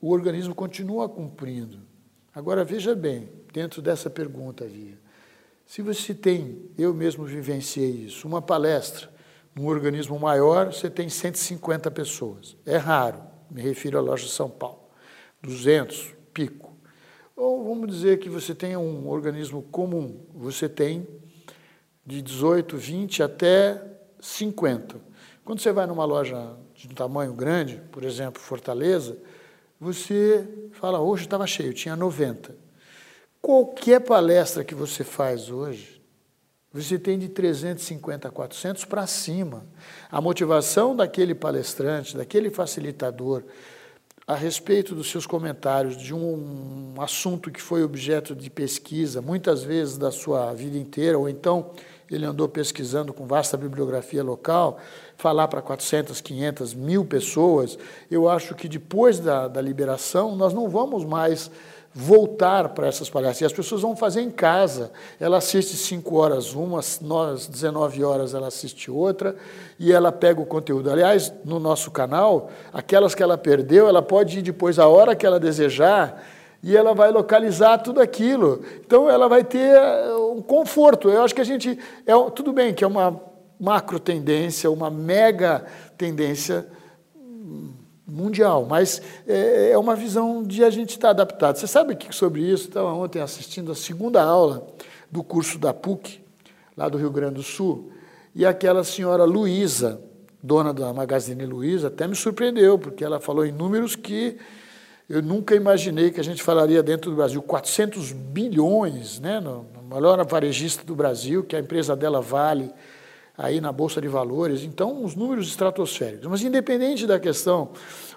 o 0.02 0.12
organismo 0.12 0.54
continua 0.54 1.10
cumprindo. 1.10 1.80
Agora, 2.34 2.64
veja 2.64 2.96
bem, 2.96 3.30
dentro 3.52 3.82
dessa 3.82 4.10
pergunta, 4.10 4.66
Via, 4.66 4.98
se 5.66 5.82
você 5.82 6.14
tem, 6.14 6.70
eu 6.78 6.94
mesmo 6.94 7.26
vivenciei 7.26 8.06
isso, 8.06 8.28
uma 8.28 8.42
palestra 8.42 9.10
num 9.56 9.68
organismo 9.68 10.18
maior, 10.20 10.74
você 10.74 10.90
tem 10.90 11.10
150 11.10 11.92
pessoas. 11.92 12.56
É 12.66 12.78
raro, 12.78 13.22
me 13.52 13.62
refiro 13.62 13.98
à 13.98 14.02
loja 14.02 14.28
São 14.28 14.50
Paulo. 14.50 14.80
200, 15.42 16.16
pico. 16.34 16.76
Ou 17.36 17.64
vamos 17.64 17.88
dizer 17.90 18.20
que 18.20 18.30
você 18.30 18.54
tem 18.54 18.76
um 18.76 19.08
organismo 19.08 19.62
comum, 19.64 20.26
você 20.34 20.68
tem 20.68 21.08
de 22.06 22.22
18, 22.22 22.78
20 22.78 23.24
até 23.24 23.82
50. 24.20 24.96
Quando 25.44 25.60
você 25.60 25.72
vai 25.72 25.88
numa 25.88 26.06
loja 26.06 26.56
de 26.76 26.88
um 26.88 26.94
tamanho 26.94 27.34
grande, 27.34 27.82
por 27.92 28.04
exemplo, 28.04 28.42
Fortaleza, 28.42 29.18
você 29.80 30.48
fala, 30.74 31.00
hoje 31.00 31.24
estava 31.24 31.48
cheio, 31.48 31.74
tinha 31.74 31.96
90. 31.96 32.56
Qualquer 33.42 34.02
palestra 34.02 34.64
que 34.64 34.76
você 34.76 35.04
faz 35.04 35.50
hoje, 35.50 36.00
você 36.72 37.00
tem 37.00 37.18
de 37.18 37.30
350 37.30 38.28
a 38.28 38.32
400 38.32 38.86
para 38.86 39.08
cima. 39.08 39.66
A 40.12 40.22
motivação 40.22 40.96
daquele 40.96 41.34
palestrante, 41.34 42.16
daquele 42.16 42.52
facilitador, 42.52 43.44
a 44.28 44.36
respeito 44.36 44.94
dos 44.94 45.10
seus 45.10 45.26
comentários 45.26 45.98
de 45.98 46.14
um, 46.14 46.94
um 46.96 47.02
assunto 47.02 47.50
que 47.50 47.60
foi 47.60 47.82
objeto 47.82 48.36
de 48.36 48.48
pesquisa, 48.48 49.24
muitas 49.24 49.64
vezes 49.64 49.98
da 49.98 50.12
sua 50.12 50.54
vida 50.54 50.78
inteira, 50.78 51.18
ou 51.18 51.28
então 51.28 51.72
ele 52.10 52.26
andou 52.26 52.48
pesquisando 52.48 53.14
com 53.14 53.26
vasta 53.26 53.58
bibliografia 53.58 54.24
local, 54.24 54.78
falar 55.18 55.48
para 55.48 55.62
400, 55.62 56.22
500, 56.22 56.74
mil 56.74 57.06
pessoas, 57.06 57.78
eu 58.10 58.30
acho 58.30 58.56
que 58.56 58.68
depois 58.68 59.20
da, 59.20 59.48
da 59.48 59.62
liberação 59.62 60.36
nós 60.36 60.54
não 60.54 60.70
vamos 60.70 61.06
mais 61.06 61.52
voltar 61.94 62.70
para 62.70 62.88
essas 62.88 63.10
palestras. 63.10 63.42
E 63.42 63.46
as 63.46 63.54
pessoas 63.54 63.82
vão 63.82 63.96
fazer 63.96 64.22
em 64.22 64.30
casa. 64.30 64.92
Ela 65.20 65.38
assiste 65.38 65.76
5 65.76 66.16
horas 66.16 66.54
uma, 66.54 66.80
às 66.80 67.48
19 67.48 68.04
horas 68.04 68.34
ela 68.34 68.48
assiste 68.48 68.92
outra, 68.92 69.36
e 69.78 69.92
ela 69.92 70.12
pega 70.12 70.40
o 70.40 70.46
conteúdo. 70.46 70.92
Aliás, 70.92 71.34
no 71.44 71.60
nosso 71.60 71.92
canal, 71.92 72.50
aquelas 72.72 73.16
que 73.16 73.24
ela 73.24 73.38
perdeu, 73.38 73.88
ela 73.88 74.02
pode 74.02 74.40
ir 74.40 74.42
depois 74.42 74.78
a 74.80 74.88
hora 74.88 75.16
que 75.16 75.26
ela 75.26 75.40
desejar, 75.40 76.24
e 76.62 76.76
ela 76.76 76.94
vai 76.94 77.12
localizar 77.12 77.78
tudo 77.80 78.02
aquilo. 78.02 78.62
Então 78.86 79.10
ela 79.10 79.28
vai 79.28 79.44
ter 79.44 79.76
eh, 79.76 80.12
um 80.40 80.42
conforto. 80.42 81.10
Eu 81.10 81.24
acho 81.24 81.36
que 81.36 81.42
a 81.42 81.46
gente. 81.46 81.78
É, 82.06 82.14
tudo 82.32 82.52
bem 82.54 82.74
que 82.74 82.84
é 82.84 82.88
uma 82.88 83.22
macro 83.60 84.00
tendência, 84.00 84.72
uma 84.72 84.90
mega 84.90 85.66
tendência 85.98 86.66
mundial, 88.08 88.66
mas 88.68 89.02
é, 89.28 89.72
é, 89.72 89.78
uma 89.78 89.96
visão 89.96 90.44
de 90.44 90.64
a 90.64 90.70
gente 90.70 90.92
estar 90.92 91.10
adaptado. 91.10 91.58
Você 91.58 91.68
sabe 91.68 91.96
que 91.96 92.14
sobre 92.16 92.42
isso? 92.42 92.70
Estava 92.70 92.92
ontem 92.94 93.22
assistindo 93.22 93.72
a 93.72 93.76
segunda 93.76 94.24
aula 94.24 94.68
do 95.12 95.24
curso 95.24 95.60
da 95.60 95.74
PUC, 95.74 96.22
lá 96.76 96.90
do 96.90 96.98
Rio 96.98 97.12
Grande 97.12 97.36
do 97.36 97.44
Sul, 97.44 97.92
e 98.34 98.46
aquela 98.46 98.84
senhora 98.84 99.26
Luísa, 99.26 100.02
dona 100.42 100.74
da 100.74 100.92
Magazine 100.94 101.46
Luiza, 101.46 101.88
até 101.88 102.08
me 102.08 102.16
surpreendeu, 102.16 102.80
porque 102.80 103.04
ela 103.04 103.20
falou 103.20 103.46
em 103.46 103.52
números 103.52 103.96
que 103.96 104.38
eu 105.10 105.22
nunca 105.22 105.56
imaginei 105.56 106.12
que 106.12 106.20
a 106.20 106.24
gente 106.24 106.42
falaria 106.42 106.82
dentro 106.82 107.10
do 107.10 107.18
Brasil. 107.18 107.42
400 107.42 108.12
bilhões, 108.12 109.20
né, 109.20 109.40
no 109.40 109.66
maior 109.90 110.24
varejista 110.26 110.84
do 110.84 110.96
Brasil, 110.96 111.44
que 111.44 111.56
a 111.56 111.60
empresa 111.60 111.96
dela 111.96 112.22
vale 112.22 112.72
aí 113.36 113.60
na 113.60 113.72
Bolsa 113.72 114.00
de 114.00 114.08
Valores, 114.08 114.64
então 114.64 115.04
uns 115.04 115.16
números 115.16 115.48
estratosféricos. 115.48 116.28
Mas 116.28 116.44
independente 116.44 117.08
da 117.08 117.20
questão, 117.20 117.72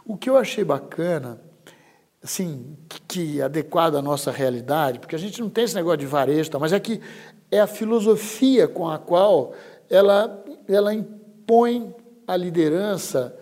o 0.04 0.16
que 0.16 0.28
eu 0.28 0.36
achei 0.36 0.64
bacana, 0.64 1.40
assim, 2.22 2.76
que, 2.88 3.00
que 3.02 3.42
adequado 3.42 3.96
à 3.96 4.02
nossa 4.02 4.30
realidade, 4.30 4.98
porque 4.98 5.14
a 5.14 5.18
gente 5.18 5.40
não 5.40 5.48
tem 5.48 5.64
esse 5.64 5.74
negócio 5.74 5.98
de 5.98 6.06
varejo, 6.06 6.50
mas 6.60 6.72
é 6.72 6.80
que 6.80 7.00
é 7.50 7.60
a 7.60 7.66
filosofia 7.66 8.68
com 8.68 8.88
a 8.88 8.98
qual 8.98 9.54
ela, 9.88 10.44
ela 10.68 10.92
impõe 10.92 11.94
a 12.26 12.36
liderança 12.36 13.34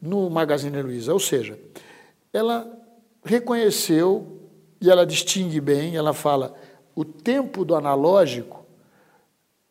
no 0.00 0.28
Magazine 0.28 0.80
Luiza, 0.82 1.12
ou 1.12 1.20
seja, 1.20 1.58
ela 2.32 2.66
reconheceu 3.24 4.40
e 4.80 4.90
ela 4.90 5.06
distingue 5.06 5.60
bem, 5.60 5.96
ela 5.96 6.12
fala, 6.12 6.54
o 6.96 7.04
tempo 7.04 7.62
do 7.64 7.76
analógico 7.76 8.64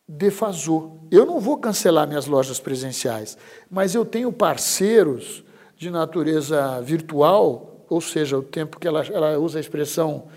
defasou. 0.08 1.00
Eu 1.10 1.26
não 1.26 1.40
vou 1.40 1.58
cancelar 1.58 2.06
minhas 2.06 2.26
lojas 2.26 2.60
presenciais, 2.60 3.36
mas 3.68 3.94
eu 3.94 4.04
tenho 4.04 4.32
parceiros 4.32 5.44
de 5.76 5.90
natureza 5.90 6.80
virtual, 6.80 7.84
ou 7.90 8.00
seja, 8.00 8.38
o 8.38 8.42
tempo 8.42 8.78
que 8.78 8.86
ela, 8.86 9.04
ela 9.04 9.38
usa 9.38 9.58
a 9.58 9.60
expressão 9.60 10.28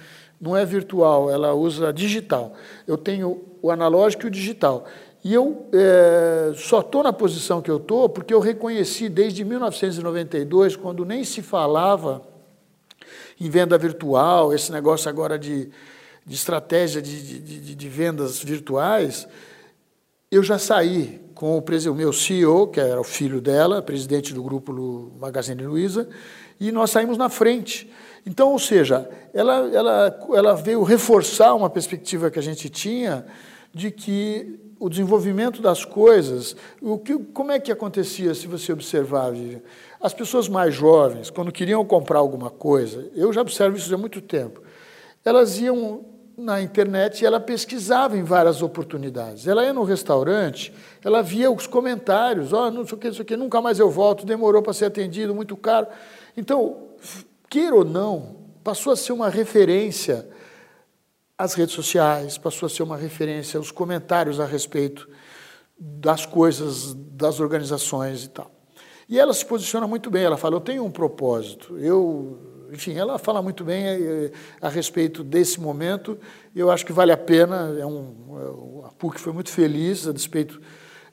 não 0.42 0.58
é 0.58 0.66
virtual, 0.66 1.30
ela 1.30 1.54
usa 1.54 1.94
digital. 1.94 2.54
Eu 2.88 2.98
tenho 2.98 3.44
o 3.62 3.70
analógico 3.70 4.24
e 4.24 4.28
o 4.28 4.32
digital. 4.32 4.86
E 5.24 5.34
eu 5.34 5.68
é, 5.74 6.54
só 6.56 6.80
estou 6.80 7.04
na 7.04 7.14
posição 7.14 7.62
que 7.62 7.70
eu 7.70 7.78
estou 7.78 8.10
porque 8.10 8.34
eu 8.34 8.40
reconheci 8.40 9.10
desde 9.10 9.44
1992, 9.44 10.76
quando 10.76 11.06
nem 11.06 11.24
se 11.24 11.42
falava 11.42 12.22
em 13.40 13.50
venda 13.50 13.78
virtual, 13.78 14.54
esse 14.54 14.72
negócio 14.72 15.10
agora 15.10 15.38
de, 15.38 15.70
de 16.30 16.36
estratégia 16.36 17.02
de, 17.02 17.40
de, 17.40 17.76
de 17.76 17.90
vendas 17.90 18.44
virtuais, 18.44 19.28
eu 20.30 20.44
já 20.44 20.60
saí 20.60 21.20
com 21.34 21.58
o, 21.58 21.92
o 21.92 21.96
meu 21.96 22.14
CEO, 22.14 22.68
que 22.68 22.80
era 22.80 23.02
o 23.02 23.04
filho 23.04 23.42
dela, 23.42 23.82
presidente 23.82 24.32
do 24.32 24.44
grupo 24.44 25.12
Magazine 25.20 25.64
Luiza, 25.64 26.08
e 26.60 26.72
nós 26.72 26.92
saímos 26.92 27.18
na 27.18 27.30
frente. 27.30 27.92
Então, 28.28 28.52
ou 28.52 28.60
seja, 28.60 29.10
ela, 29.34 29.68
ela, 29.74 30.20
ela 30.36 30.54
veio 30.54 30.84
reforçar 30.84 31.56
uma 31.56 31.68
perspectiva 31.68 32.30
que 32.30 32.38
a 32.38 32.44
gente 32.44 32.70
tinha 32.70 33.26
de 33.74 33.90
que 33.90 34.60
o 34.80 34.88
desenvolvimento 34.88 35.64
das 35.64 35.84
coisas, 35.84 36.56
o 36.80 37.00
que, 37.00 37.18
como 37.18 37.52
é 37.52 37.60
que 37.60 37.72
acontecia 37.72 38.36
se 38.36 38.46
você 38.46 38.72
observar, 38.72 39.32
Vivian? 39.32 39.62
As 40.00 40.14
pessoas 40.14 40.48
mais 40.48 40.76
jovens, 40.76 41.32
quando 41.32 41.52
queriam 41.52 41.84
comprar 41.84 42.20
alguma 42.20 42.52
coisa, 42.52 43.10
eu 43.16 43.34
já 43.34 43.42
observo 43.42 43.78
isso 43.78 43.94
há 43.96 43.98
muito 43.98 44.22
tempo, 44.22 44.62
elas 45.26 45.60
iam 45.60 46.19
na 46.40 46.62
internet 46.62 47.22
e 47.22 47.26
ela 47.26 47.40
pesquisava 47.40 48.18
em 48.18 48.24
várias 48.24 48.62
oportunidades. 48.62 49.48
Ela 49.48 49.64
ia 49.64 49.74
no 49.74 49.84
restaurante, 49.84 50.74
ela 51.04 51.22
via 51.22 51.52
os 51.52 51.68
comentários, 51.68 52.54
ó, 52.54 52.68
oh, 52.68 52.72
não 52.72 52.86
sei 52.86 52.96
o 52.96 52.98
que, 52.98 53.08
não 53.08 53.14
sei 53.14 53.22
o 53.22 53.26
que, 53.26 53.38
nunca 53.38 53.62
mais 53.62 53.80
eu 53.80 53.90
volto, 53.90 54.26
demorou 54.26 54.62
para 54.62 54.74
ser 54.74 54.86
atendido, 54.86 55.36
muito 55.36 55.56
caro. 55.58 55.88
Então, 56.36 56.90
queira 57.50 57.76
ou 57.76 57.86
não, 57.86 58.38
passou 58.64 58.94
a 58.94 58.96
ser 58.96 59.12
uma 59.12 59.30
referência 59.30 60.28
às 61.38 61.54
redes 61.54 61.76
sociais, 61.76 62.38
passou 62.38 62.68
a 62.68 62.70
ser 62.70 62.84
uma 62.84 62.98
referência 62.98 63.58
aos 63.58 63.72
comentários 63.72 64.40
a 64.40 64.46
respeito 64.46 65.10
das 65.78 66.26
coisas, 66.26 66.94
das 66.94 67.40
organizações 67.40 68.26
e 68.26 68.30
tal. 68.30 68.52
E 69.08 69.20
ela 69.20 69.34
se 69.34 69.46
posiciona 69.46 69.88
muito 69.88 70.12
bem, 70.12 70.24
ela 70.24 70.38
fala, 70.38 70.56
eu 70.56 70.62
tenho 70.62 70.86
um 70.86 70.92
propósito, 70.92 71.78
eu 71.80 72.38
enfim, 72.72 72.96
ela 72.96 73.18
fala 73.18 73.42
muito 73.42 73.64
bem 73.64 73.86
eh, 73.86 74.32
a 74.62 74.70
respeito 74.70 75.24
desse 75.24 75.60
momento. 75.60 76.18
Eu 76.56 76.70
acho 76.70 76.86
que 76.86 76.94
vale 76.94 77.12
a 77.12 77.18
pena. 77.18 77.76
É 77.80 77.86
um, 77.86 78.84
é 78.84 78.88
a 78.88 78.90
PUC 78.90 79.20
foi 79.20 79.34
muito 79.34 79.50
feliz 79.50 80.08
a 80.08 80.12
despeito 80.12 80.62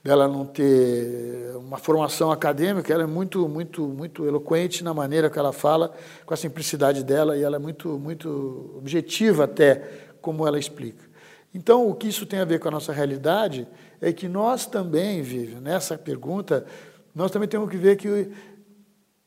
dela 0.03 0.29
não 0.29 0.47
ter 0.47 1.57
uma 1.57 1.79
formação 1.79 2.31
acadêmica. 2.31 2.93
Ela 2.93 3.03
é 3.03 3.07
muito, 3.07 3.49
muito, 3.49 3.83
muito 3.83 4.25
eloquente 4.25 4.85
na 4.85 4.95
maneira 4.95 5.29
que 5.29 5.39
ela 5.39 5.53
fala, 5.53 5.93
com 6.25 6.33
a 6.33 6.37
simplicidade 6.37 7.03
dela 7.03 7.37
e 7.37 7.43
ela 7.43 7.57
é 7.57 7.59
muito, 7.59 7.99
muito 7.99 8.75
objetiva 8.77 9.45
até 9.45 9.83
como 10.21 10.47
ela 10.47 10.59
explica. 10.59 11.05
Então, 11.53 11.89
o 11.89 11.95
que 11.95 12.09
isso 12.09 12.27
tem 12.27 12.39
a 12.39 12.45
ver 12.45 12.61
com 12.61 12.69
a 12.69 12.71
nossa 12.71 12.93
realidade 12.93 13.67
é 14.01 14.13
que 14.13 14.29
nós 14.29 14.67
também, 14.67 15.23
Vivian, 15.23 15.61
nessa 15.61 15.97
pergunta, 15.97 16.67
nós 17.15 17.31
também 17.31 17.49
temos 17.49 17.71
que 17.71 17.77
ver 17.77 17.97
que 17.97 18.31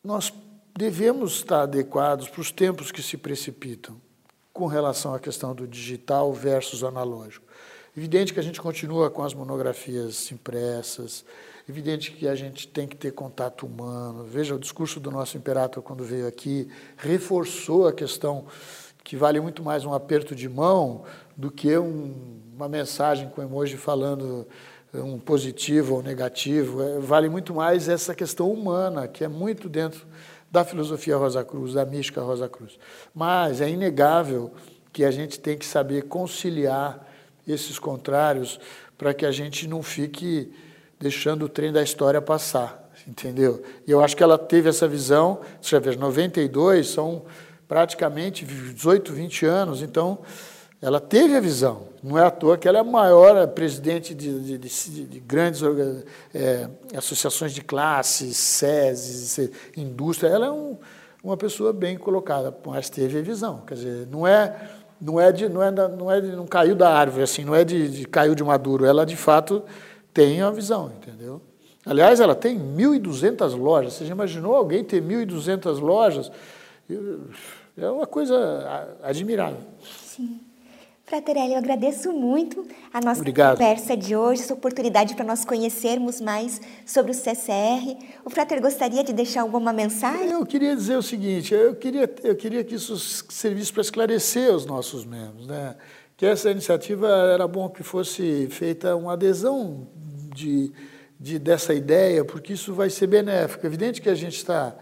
nós 0.04 0.32
devemos 0.80 1.34
estar 1.34 1.64
adequados 1.64 2.30
para 2.30 2.40
os 2.40 2.52
tempos 2.52 2.90
que 2.90 3.04
se 3.04 3.18
precipitam 3.18 4.00
com 4.54 4.66
relação 4.66 5.14
à 5.14 5.20
questão 5.20 5.54
do 5.54 5.68
digital 5.68 6.32
versus 6.32 6.86
analógico. 6.86 7.46
Evidente 7.98 8.34
que 8.34 8.40
a 8.40 8.44
gente 8.44 8.62
continua 8.62 9.10
com 9.10 9.22
as 9.22 9.34
monografias 9.34 10.32
impressas, 10.32 11.26
Evidente 11.70 12.12
que 12.14 12.28
a 12.28 12.34
gente 12.34 12.68
tem 12.68 12.88
que 12.88 12.96
ter 12.96 13.12
contato 13.12 13.64
humano. 13.64 14.24
Veja, 14.24 14.56
o 14.56 14.60
discurso 14.60 15.00
do 15.00 15.12
nosso 15.12 15.38
imperador, 15.38 15.84
quando 15.84 16.04
veio 16.04 16.28
aqui, 16.28 16.68
reforçou 16.98 17.88
a 17.88 17.94
questão 17.94 18.46
que 19.04 19.16
vale 19.16 19.40
muito 19.40 19.62
mais 19.62 19.86
um 19.86 19.94
aperto 19.94 20.34
de 20.34 20.50
mão 20.50 21.04
do 21.38 21.52
que 21.52 21.78
um, 21.78 22.42
uma 22.56 22.68
mensagem 22.68 23.30
com 23.30 23.44
emoji 23.44 23.78
falando 23.78 24.48
um 24.92 25.20
positivo 25.20 25.98
ou 25.98 26.02
negativo. 26.02 26.82
É, 26.82 26.98
vale 26.98 27.30
muito 27.30 27.54
mais 27.54 27.88
essa 27.88 28.16
questão 28.16 28.52
humana, 28.52 29.08
que 29.08 29.24
é 29.24 29.28
muito 29.28 29.70
dentro 29.70 30.08
da 30.52 30.64
filosofia 30.64 31.18
Rosa 31.18 31.44
Cruz, 31.44 31.74
da 31.74 31.86
mística 31.86 32.22
Rosa 32.22 32.50
Cruz. 32.50 32.78
Mas 33.14 33.62
é 33.62 33.70
inegável 33.70 34.52
que 34.92 35.04
a 35.04 35.12
gente 35.12 35.40
tem 35.40 35.58
que 35.58 35.66
saber 35.66 36.04
conciliar 36.04 37.08
esses 37.48 37.78
contrários 37.78 38.60
para 38.98 39.14
que 39.14 39.26
a 39.26 39.32
gente 39.32 39.68
não 39.68 39.82
fique 39.82 40.52
deixando 41.00 41.46
o 41.46 41.50
trem 41.50 41.72
da 41.72 41.82
história 41.82 42.22
passar, 42.22 42.92
entendeu? 43.08 43.64
E 43.88 43.92
eu 43.92 44.04
acho 44.04 44.16
que 44.16 44.24
ela 44.24 44.38
teve 44.38 44.68
essa 44.68 44.88
visão, 44.88 45.40
você 45.62 45.70
já 45.72 45.80
vê, 45.80 45.96
92 45.96 46.88
são 46.88 47.24
praticamente 47.68 48.44
18, 48.46 49.14
20 49.14 49.46
anos, 49.46 49.82
então 49.82 50.20
ela 50.82 51.00
teve 51.00 51.36
a 51.36 51.42
visão. 51.42 51.90
Não 52.02 52.18
é 52.18 52.24
à 52.26 52.32
toa 52.32 52.58
que 52.58 52.68
ela 52.68 52.78
é 52.78 52.82
a 52.82 52.86
maior 52.86 53.46
presidente 53.48 54.16
de, 54.16 54.58
de, 54.58 54.58
de, 54.58 55.06
de 55.06 55.20
grandes 55.20 55.62
é, 56.34 56.70
associações 56.96 57.54
de 57.54 57.62
classes, 57.62 58.38
SESI, 58.38 59.52
indústria. 59.76 60.30
Ela 60.30 60.46
é 60.46 60.52
um, 60.52 60.78
uma 61.22 61.36
pessoa 61.36 61.74
bem 61.74 61.98
colocada, 61.98 62.56
mas 62.66 62.90
teve 62.90 63.20
a 63.20 63.22
visão. 63.22 63.62
Quer 63.68 63.74
dizer, 63.74 64.08
não 64.08 64.26
é, 64.26 64.56
não 65.02 65.20
é 65.20 65.32
de, 65.34 65.50
não 65.50 65.62
é, 65.62 65.70
não 65.70 66.10
é 66.12 66.22
não 66.22 66.48
caiu 66.48 66.76
da 66.76 66.90
árvore 66.90 67.24
assim, 67.24 67.44
não 67.44 67.54
é 67.54 67.66
de, 67.66 67.90
de 67.90 68.06
caiu 68.06 68.34
de 68.34 68.44
maduro. 68.44 68.86
Ela 68.86 69.06
de 69.06 69.18
fato 69.18 69.62
tem 70.14 70.42
a 70.42 70.50
visão, 70.50 70.94
entendeu? 70.98 71.42
Aliás, 71.86 72.22
ela 72.22 72.36
tem 72.36 72.58
1.200 72.58 73.58
lojas. 73.58 73.94
Você 73.94 74.06
já 74.06 74.14
imaginou 74.14 74.56
alguém 74.56 74.82
ter 74.84 75.02
1.200 75.02 75.80
lojas? 75.82 76.32
É 77.78 77.90
uma 77.90 78.08
coisa 78.08 78.96
admirável. 79.04 79.60
Sim. 80.06 80.49
Fraterelli, 81.10 81.54
eu 81.54 81.58
agradeço 81.58 82.14
muito 82.14 82.68
a 82.94 83.02
nossa 83.02 83.22
Obrigado. 83.22 83.58
conversa 83.58 83.98
de 83.98 84.16
hoje, 84.16 84.44
essa 84.44 84.54
oportunidade 84.54 85.16
para 85.16 85.26
nós 85.26 85.44
conhecermos 85.44 86.22
mais 86.22 86.62
sobre 86.86 87.12
o 87.12 87.16
CCR. 87.16 87.98
O 88.24 88.30
Frater 88.30 88.62
gostaria 88.62 89.04
de 89.04 89.12
deixar 89.12 89.42
alguma 89.42 89.74
mensagem? 89.74 90.30
Eu 90.30 90.46
queria 90.46 90.76
dizer 90.76 90.98
o 90.98 91.02
seguinte, 91.02 91.52
eu 91.52 91.74
queria, 91.74 92.08
eu 92.24 92.36
queria 92.36 92.64
que 92.64 92.76
isso 92.76 92.96
servisse 92.96 93.74
para 93.74 93.82
esclarecer 93.82 94.54
os 94.54 94.68
nossos 94.68 95.04
membros, 95.04 95.48
né? 95.48 95.76
que 96.16 96.28
essa 96.28 96.52
iniciativa 96.52 97.08
era 97.08 97.48
bom 97.48 97.68
que 97.70 97.82
fosse 97.82 98.48
feita 98.52 98.96
uma 98.96 99.14
adesão 99.14 99.88
de, 100.36 100.72
de, 101.20 101.40
dessa 101.40 101.74
ideia, 101.74 102.24
porque 102.24 102.54
isso 102.54 102.72
vai 102.72 102.92
ser 102.92 103.08
benéfico. 103.08 103.66
É 103.66 103.68
evidente 103.68 104.00
que 104.00 104.10
a 104.10 104.16
gente 104.16 104.36
está 104.36 104.76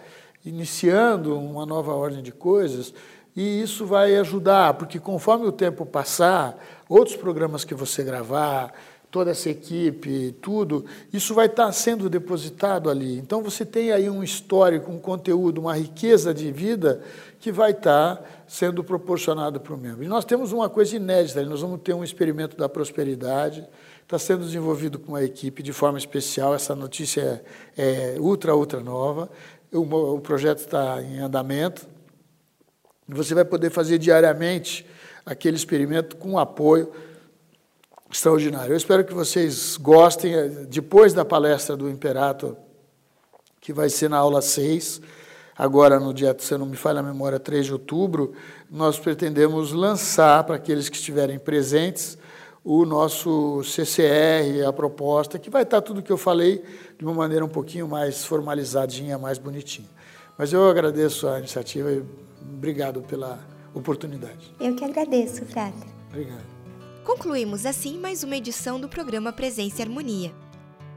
iniciando 0.44 1.40
uma 1.40 1.66
nova 1.66 1.94
ordem 1.94 2.22
de 2.22 2.34
coisas, 2.34 2.94
e 3.38 3.62
isso 3.62 3.86
vai 3.86 4.15
ajudar, 4.15 4.73
porque 4.73 5.00
conforme 5.00 5.45
o 5.45 5.52
tempo 5.52 5.86
passar, 5.86 6.58
outros 6.89 7.15
programas 7.15 7.63
que 7.63 7.76
você 7.76 8.04
gravar, 8.04 8.73
toda 9.12 9.30
essa 9.30 9.47
equipe, 9.47 10.36
tudo, 10.41 10.84
isso 11.13 11.36
vai 11.36 11.45
estar 11.45 11.71
sendo 11.71 12.10
depositado 12.10 12.89
ali. 12.89 13.19
Então 13.19 13.43
você 13.43 13.63
tem 13.63 13.91
aí 13.91 14.10
um 14.10 14.23
histórico, 14.23 14.91
um 14.91 14.97
conteúdo, 14.97 15.62
uma 15.62 15.76
riqueza 15.76 16.34
de 16.34 16.52
vida 16.52 17.00
que 17.39 17.52
vai 17.52 17.71
estar 17.71 18.43
sendo 18.47 18.84
proporcionado 18.84 19.60
para 19.60 19.76
o 19.76 19.78
membro. 19.78 20.04
E 20.04 20.08
nós 20.08 20.26
temos 20.26 20.52
uma 20.52 20.67
coisa 20.67 20.95
inédita, 20.95 21.43
nós 21.43 21.62
vamos 21.62 21.82
ter 21.82 21.93
um 21.93 22.04
experimento 22.04 22.58
da 22.58 22.67
prosperidade, 22.67 23.63
está 24.02 24.17
sendo 24.17 24.45
desenvolvido 24.45 24.97
com 24.97 25.10
uma 25.12 25.23
equipe 25.23 25.62
de 25.62 25.71
forma 25.71 26.00
especial, 26.00 26.56
essa 26.56 26.73
notícia 26.76 27.43
é, 27.78 28.15
é 28.15 28.19
ultra, 28.19 28.56
ultra 28.56 28.80
nova, 28.80 29.30
o, 29.71 29.82
o 30.15 30.21
projeto 30.21 30.58
está 30.58 31.04
em 31.04 31.19
andamento, 31.19 31.86
você 33.08 33.34
vai 33.34 33.46
poder 33.46 33.70
fazer 33.70 33.98
diariamente 33.98 34.86
aquele 35.26 35.56
experimento 35.56 36.15
com 36.17 36.38
apoio 36.38 36.91
extraordinário. 38.12 38.74
Eu 38.74 38.78
espero 38.78 39.04
que 39.04 39.13
vocês 39.13 39.78
gostem. 39.78 40.34
Depois 40.70 41.13
da 41.13 41.26
palestra 41.26 41.76
do 41.76 41.89
Imperator, 41.89 42.56
que 43.60 43.74
vai 43.74 43.89
ser 43.89 44.10
na 44.10 44.17
aula 44.17 44.41
6, 44.41 45.02
agora 45.58 46.00
no 46.00 46.13
dia, 46.13 46.36
se 46.39 46.58
não 46.58 46.65
me 46.65 46.78
falha 46.78 47.00
a 47.00 47.04
memória, 47.04 47.39
3 47.39 47.65
de 47.65 47.74
outubro, 47.74 48.34
nós 48.70 48.98
pretendemos 48.98 49.72
lançar 49.72 50.43
para 50.43 50.56
aqueles 50.56 50.89
que 50.89 50.96
estiverem 50.96 51.38
presentes 51.38 52.17
o 52.63 52.86
nosso 52.86 53.63
CCR, 53.63 54.67
a 54.67 54.74
proposta, 54.74 55.39
que 55.39 55.50
vai 55.50 55.63
estar 55.63 55.82
tudo 55.82 56.02
que 56.02 56.12
eu 56.12 56.17
falei 56.17 56.62
de 56.98 57.06
uma 57.06 57.13
maneira 57.13 57.46
um 57.46 57.50
pouquinho 57.50 57.88
mais 57.88 58.26
formalizadinha, 58.26 59.17
mais 59.17 59.38
bonitinha. 59.38 59.88
Mas 60.38 60.52
eu 60.52 60.70
agradeço 60.70 61.28
a 61.28 61.39
iniciativa 61.39 61.91
e 61.91 62.04
obrigado 62.52 63.02
pela 63.02 63.40
oportunidade. 63.74 64.54
Eu 64.60 64.76
que 64.76 64.84
agradeço, 64.84 65.46
Frater. 65.46 65.88
Obrigado. 66.10 66.58
Concluímos 67.04 67.66
assim 67.66 67.98
mais 67.98 68.24
uma 68.24 68.36
edição 68.36 68.80
do 68.80 68.90
programa 68.90 69.32
Presença 69.32 69.80
e 69.80 69.82
Harmonia. 69.84 70.34